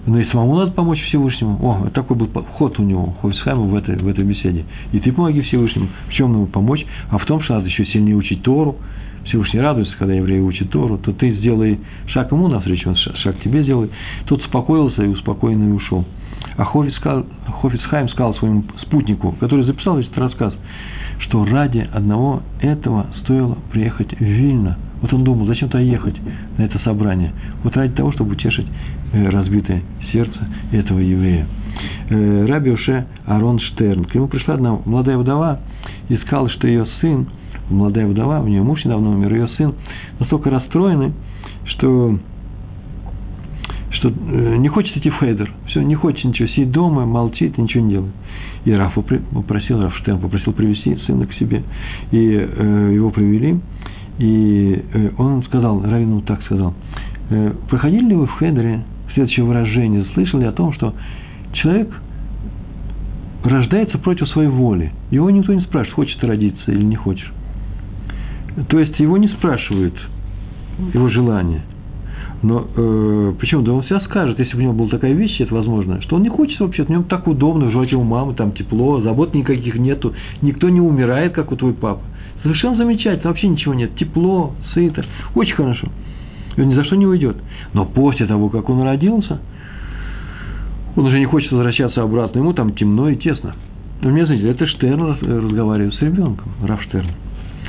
[0.07, 1.59] Но и самому надо помочь Всевышнему.
[1.61, 4.65] О, такой был ход у него, Хойсхайма в этой, в этой беседе.
[4.93, 5.89] И ты помоги Всевышнему.
[6.09, 6.87] В чем ему помочь?
[7.11, 8.77] А в том, что надо еще сильнее учить Тору,
[9.25, 13.63] Всевышний радуется, когда евреи учат Тору, то ты сделай шаг ему навстречу, он шаг тебе
[13.63, 13.91] сделай.
[14.27, 16.05] Тот успокоился и успокоенно и ушел.
[16.57, 16.95] А Хофиц,
[17.61, 20.55] Хофиц Хайм сказал своему спутнику, который записал этот рассказ,
[21.19, 24.79] что ради одного этого стоило приехать в Вильно.
[25.01, 26.17] Вот он думал, зачем туда ехать
[26.59, 27.33] на это собрание?
[27.65, 28.67] Вот ради того, чтобы утешить
[29.13, 29.83] э, разбитое
[30.13, 30.39] сердце
[30.73, 31.47] этого еврея.
[32.11, 34.05] Э, Раби Уше Арон Штерн.
[34.05, 35.61] К нему пришла одна молодая вдова
[36.09, 37.27] и сказала, что ее сын–
[37.71, 39.75] молодая вдова, у нее муж недавно умер, ее сын,
[40.19, 41.13] настолько расстроены,
[41.65, 42.19] что,
[43.93, 47.85] что э, не хочет идти в хейдер, все, не хочет ничего, сидит дома, молчит, ничего
[47.85, 48.13] не делает.
[48.65, 51.63] И Раф попросил, Раф Штерн попросил привести сына к себе,
[52.11, 53.61] и э, его привели,
[54.21, 56.75] и э, он сказал, Равину так сказал,
[57.31, 60.93] э, проходили ли вы в хейдере следующее выражение, слышали о том, что
[61.55, 61.91] человек
[63.43, 64.93] рождается против своей воли.
[65.11, 67.33] Его никто не спрашивает, хочешь ты родиться или не хочешь.
[68.69, 69.95] То есть его не спрашивают
[70.93, 71.63] его желание.
[72.43, 73.63] Но э, почему?
[73.63, 76.23] Да он себя скажет, если бы у него была такая вещь, это возможно, что он
[76.23, 80.13] не хочет вообще, в нем так удобно, животе у мамы, там тепло, забот никаких нету,
[80.43, 82.03] никто не умирает, как у твой папа.
[82.43, 85.89] Совершенно замечательно, вообще ничего нет, тепло, сыто, очень хорошо.
[86.57, 87.37] И он ни за что не уйдет.
[87.75, 89.41] Но после того, как он родился,
[90.97, 93.55] он уже не хочет возвращаться обратно, ему там темно и тесно.
[94.03, 97.11] Вы мне знаете, это Штерн разговаривает с ребенком, Раф Штерн.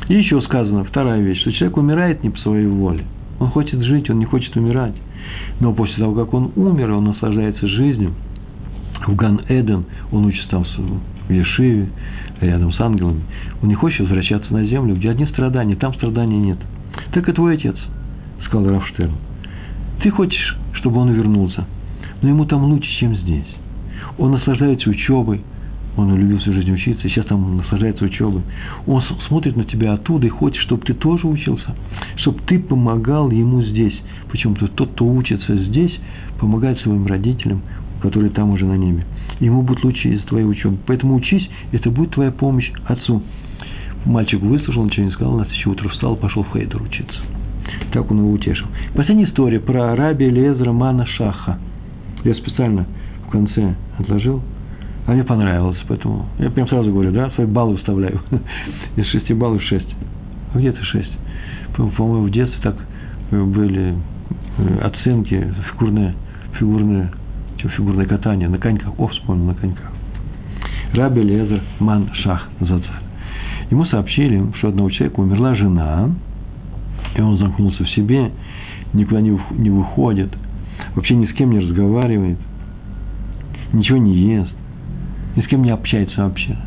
[0.07, 3.03] И еще сказано, вторая вещь, что человек умирает не по своей воле.
[3.39, 4.95] Он хочет жить, он не хочет умирать.
[5.59, 8.13] Но после того, как он умер, он наслаждается жизнью.
[9.05, 10.65] В Ган-Эден он учится там
[11.27, 11.87] в Ешиве,
[12.41, 13.21] рядом с ангелами.
[13.61, 16.57] Он не хочет возвращаться на землю, где одни страдания, там страданий нет.
[17.13, 17.75] Так и твой отец,
[18.45, 19.13] сказал Рафштерн.
[20.01, 21.65] Ты хочешь, чтобы он вернулся,
[22.21, 23.45] но ему там лучше, чем здесь.
[24.17, 25.41] Он наслаждается учебой,
[25.97, 28.41] он любил всю жизнь учиться, сейчас там наслаждается учебой.
[28.87, 31.75] Он смотрит на тебя оттуда и хочет, чтобы ты тоже учился,
[32.17, 33.97] чтобы ты помогал ему здесь.
[34.29, 35.93] Почему-то тот, кто учится здесь,
[36.39, 37.61] помогает своим родителям,
[38.01, 39.05] которые там уже на небе.
[39.41, 40.77] Ему будет лучше из твоей учебы.
[40.85, 43.23] Поэтому учись, это будет твоя помощь отцу.
[44.05, 47.19] Мальчик выслушал, ничего не сказал, на следующее утро встал, пошел в Хейдер учиться.
[47.91, 48.67] Так он его утешил.
[48.95, 51.57] Последняя история про раби Лезра Мана Шаха.
[52.23, 52.85] Я специально
[53.27, 54.43] в конце отложил,
[55.07, 58.21] а мне понравилось, поэтому я прям сразу говорю, да, свои баллы вставляю.
[58.95, 59.89] Из шести баллов шесть.
[60.53, 61.11] А где то шесть?
[61.75, 62.75] По-моему, в детстве так
[63.31, 63.95] э, были
[64.57, 66.13] э, оценки, фигурное,
[66.59, 67.11] фигурное,
[67.61, 68.99] что, фигурное катание на коньках.
[68.99, 69.91] О, вспомнил, на коньках.
[70.93, 73.01] Раби Лезер Ман Шах Зацар.
[73.69, 76.09] Ему сообщили, что одного человека умерла жена,
[77.15, 78.31] и он замкнулся в себе,
[78.93, 79.31] никуда не,
[79.69, 80.35] выходит,
[80.95, 82.37] вообще ни с кем не разговаривает,
[83.71, 84.51] ничего не ест,
[85.35, 86.57] ни с кем не общается вообще.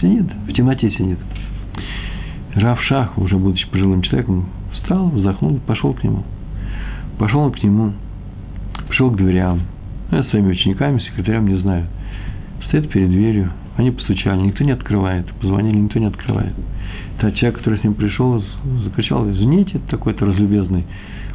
[0.00, 1.18] Сидит, в темноте сидит.
[2.54, 6.24] Рав Шах, уже будучи пожилым человеком, встал, вздохнул, пошел к нему.
[7.18, 7.92] Пошел он к нему,
[8.88, 9.60] пришел к дверям.
[10.10, 11.86] Я своими учениками, секретарем, не знаю.
[12.66, 15.26] Стоит перед дверью, они постучали, никто не открывает.
[15.40, 16.54] Позвонили, никто не открывает.
[17.20, 18.42] Тот человек, который с ним пришел,
[18.84, 20.84] закричал, извините, такой-то разлюбезный.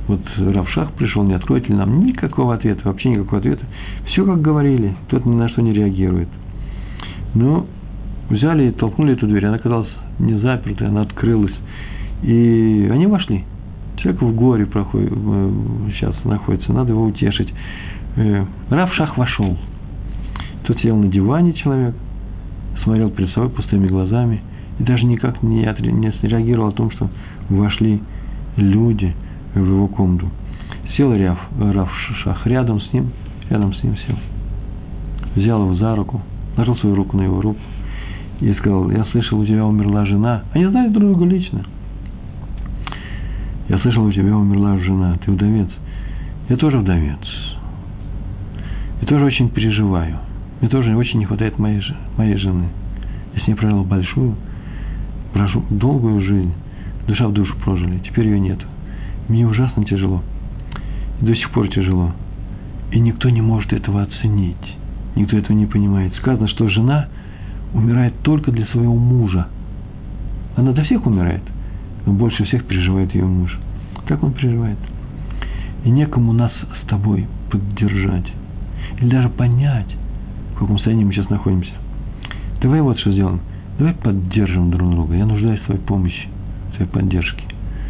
[0.07, 3.65] Вот Равшах пришел, не откроет ли нам никакого ответа, вообще никакого ответа.
[4.07, 6.28] Все как говорили, тот ни на что не реагирует.
[7.36, 7.65] Ну,
[8.30, 11.53] взяли и толкнули эту дверь, она оказалась не запертой, она открылась.
[12.24, 13.43] И они вошли.
[13.97, 15.51] Человек в горе проходит, э,
[15.93, 17.53] сейчас находится, надо его утешить.
[18.16, 19.57] Э, Равшах вошел.
[20.64, 21.95] Тот сел на диване человек,
[22.84, 24.41] смотрел перед собой пустыми глазами
[24.80, 25.61] и даже никак не,
[25.91, 27.09] не среагировал о том, что
[27.49, 28.01] вошли
[28.55, 29.14] люди
[29.55, 30.30] в его комнату.
[30.95, 31.91] Сел Ряв, Раф
[32.24, 33.11] Шах рядом с ним,
[33.49, 34.18] рядом с ним сел.
[35.36, 36.22] Взял его за руку,
[36.55, 37.59] нажал свою руку на его руку
[38.39, 40.43] и сказал, я слышал, у тебя умерла жена.
[40.53, 41.64] Они знали друг друга лично.
[43.70, 45.70] Я слышал, у тебя умерла жена, ты вдовец.
[46.49, 47.20] Я тоже вдовец.
[49.03, 50.15] И тоже очень переживаю.
[50.61, 51.83] Мне тоже очень не хватает моей,
[52.17, 52.69] моей жены.
[53.35, 54.37] Я с ней прожил большую,
[55.33, 56.53] прошу, долгую жизнь.
[57.05, 57.97] Душа в душу прожили.
[57.97, 58.59] Теперь ее нет.
[59.27, 60.23] Мне ужасно тяжело.
[61.19, 62.13] И до сих пор тяжело.
[62.93, 64.77] И никто не может этого оценить.
[65.17, 66.15] Никто этого не понимает.
[66.15, 67.09] Сказано, что жена
[67.73, 69.47] умирает только для своего мужа.
[70.55, 71.43] Она до всех умирает,
[72.05, 73.59] но больше всех переживает ее муж.
[74.07, 74.77] Как он переживает?
[75.83, 78.31] И некому нас с тобой поддержать.
[79.03, 79.93] Или даже понять,
[80.55, 81.73] в каком состоянии мы сейчас находимся.
[82.61, 83.41] Давай вот что сделаем.
[83.77, 85.15] Давай поддержим друг друга.
[85.15, 86.29] Я нуждаюсь в твоей помощи,
[86.69, 87.43] в твоей поддержке.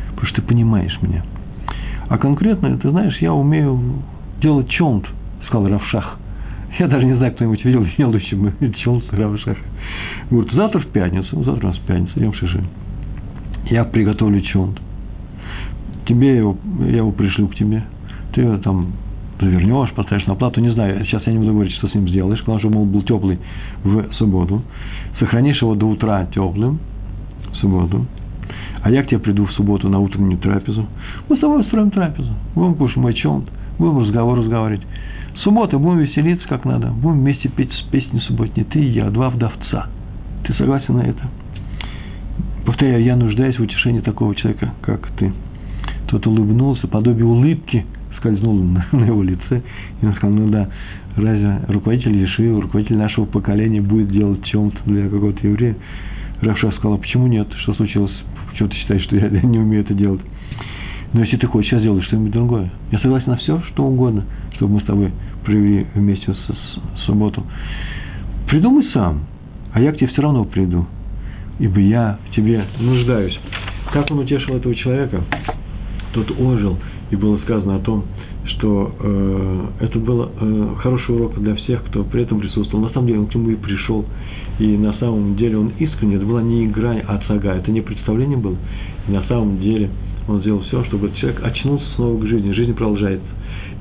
[0.09, 1.23] Потому что ты понимаешь меня.
[2.09, 3.79] А конкретно, ты знаешь, я умею
[4.41, 5.05] делать чонт,
[5.45, 6.17] сказал Равшах.
[6.79, 9.57] Я даже не знаю, кто-нибудь видел делающий чонт Равшах.
[10.31, 12.63] Говорит, завтра в пятницу, завтра у нас пятница, идем в Шиши.
[13.69, 14.81] Я приготовлю чонт.
[16.07, 17.83] Тебе его, я его пришлю к тебе.
[18.33, 18.93] Ты там
[19.39, 22.39] завернешь, поставишь на плату, не знаю, сейчас я не буду говорить, что с ним сделаешь,
[22.39, 23.39] потому что он был теплый
[23.83, 24.61] в субботу,
[25.19, 26.79] сохранишь его до утра теплым
[27.51, 28.05] в субботу,
[28.81, 30.85] а я к тебе приду в субботу на утреннюю трапезу,
[31.29, 34.85] мы с тобой устроим трапезу, будем кушать мой чонт, будем разговор разговаривать.
[35.43, 39.87] Суббота будем веселиться как надо, будем вместе петь песни субботние, ты и я, два вдовца.
[40.43, 41.21] Ты согласен на это?
[42.65, 45.33] Повторяю, я нуждаюсь в утешении такого человека, как ты.
[46.07, 47.85] Тот улыбнулся, подобие улыбки–
[48.23, 49.61] скользнул на, на его лице,
[50.01, 50.69] и он сказал, ну да,
[51.17, 55.75] разве руководитель Ешивы, руководитель нашего поколения будет делать чем-то для какого-то еврея?
[56.41, 57.47] Равша сказал, а почему нет?
[57.61, 58.13] Что случилось?
[58.51, 60.21] Почему ты считаешь, что я не умею это делать?
[61.13, 62.71] Но если ты хочешь, сейчас сделать что-нибудь другое.
[62.91, 64.23] Я согласен на все, что угодно,
[64.55, 65.11] чтобы мы с тобой
[65.43, 67.43] провели вместе с, с, субботу.
[68.47, 69.21] Придумай сам,
[69.73, 70.85] а я к тебе все равно приду,
[71.59, 73.37] ибо я в тебе нуждаюсь.
[73.91, 75.23] Как он утешил этого человека?
[76.13, 76.79] Тот ожил,
[77.13, 78.05] и было сказано о том,
[78.45, 82.83] что э, это был э, хороший урок для всех, кто при этом присутствовал.
[82.83, 84.03] На самом деле он к нему и пришел,
[84.57, 88.37] и на самом деле он искренне, это была не игра от сага, это не представление
[88.37, 88.55] было.
[89.07, 89.91] И на самом деле
[90.27, 92.51] он сделал все, чтобы человек очнулся снова к жизни.
[92.51, 93.27] Жизнь продолжается.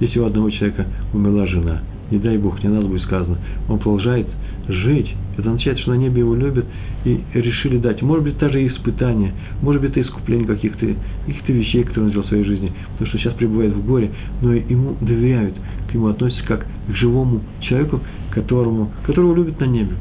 [0.00, 1.80] Если у одного человека умерла жена,
[2.10, 4.26] не дай Бог, не надо будет сказано, он продолжает
[4.72, 6.66] жить, это означает, что на небе его любят
[7.04, 8.02] и решили дать.
[8.02, 10.86] Может быть, даже и испытания, может быть, это искупление каких-то
[11.26, 14.10] каких вещей, которые он сделал в своей жизни, потому что сейчас пребывает в горе,
[14.40, 15.54] но ему доверяют,
[15.90, 18.00] к нему относятся как к живому человеку,
[18.32, 19.94] которому, которого любят на небе.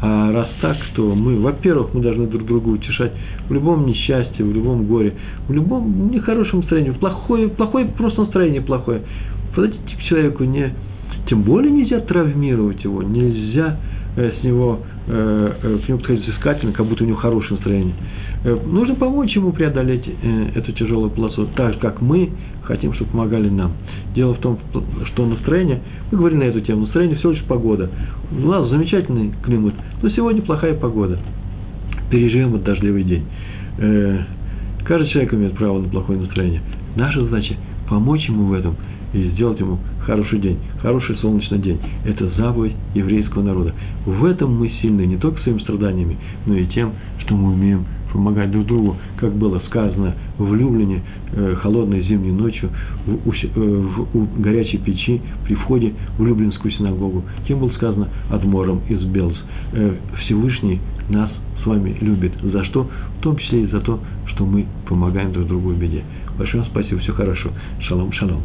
[0.00, 3.12] А раз так, то мы, во-первых, мы должны друг друга утешать
[3.48, 5.14] в любом несчастье, в любом горе,
[5.48, 9.02] в любом нехорошем настроении, плохое, плохое просто настроение плохое.
[9.56, 10.72] Подойдите к человеку, не,
[11.28, 13.76] тем более нельзя травмировать его, нельзя
[14.22, 17.94] с него, э, э, к нему подходить взыскательно, как будто у него хорошее настроение.
[18.44, 20.08] Нужно помочь ему преодолеть
[20.54, 22.30] эту тяжелую полосу, так же, как мы
[22.62, 23.72] хотим, чтобы помогали нам.
[24.14, 24.58] Дело в том,
[25.06, 25.80] что настроение,
[26.12, 27.90] мы говорили на эту тему, настроение всего лишь погода.
[28.30, 31.18] У нас замечательный климат, но сегодня плохая погода.
[32.10, 33.24] Переживем вот дождливый день.
[34.84, 36.62] Каждый человек имеет право на плохое настроение.
[36.94, 37.56] Наша задача–
[37.88, 38.76] помочь ему в этом
[39.12, 39.78] и сделать ему
[40.08, 41.78] хороший день, хороший солнечный день.
[42.06, 43.74] Это заповедь еврейского народа.
[44.06, 48.50] В этом мы сильны не только своими страданиями, но и тем, что мы умеем помогать
[48.50, 51.02] друг другу, как было сказано в Люблине
[51.32, 52.70] э, холодной зимней ночью
[53.04, 57.24] в, э, в, в горячей печи при входе в Люблинскую синагогу.
[57.46, 59.36] Кем было сказано Адмором из Белз.
[59.74, 60.80] Э, Всевышний
[61.10, 61.30] нас
[61.62, 62.32] с вами любит.
[62.42, 62.88] За что?
[63.18, 66.02] В том числе и за то, что мы помогаем друг другу в беде.
[66.38, 67.50] Большое спасибо, все хорошо.
[67.80, 68.40] Шалом, шалом.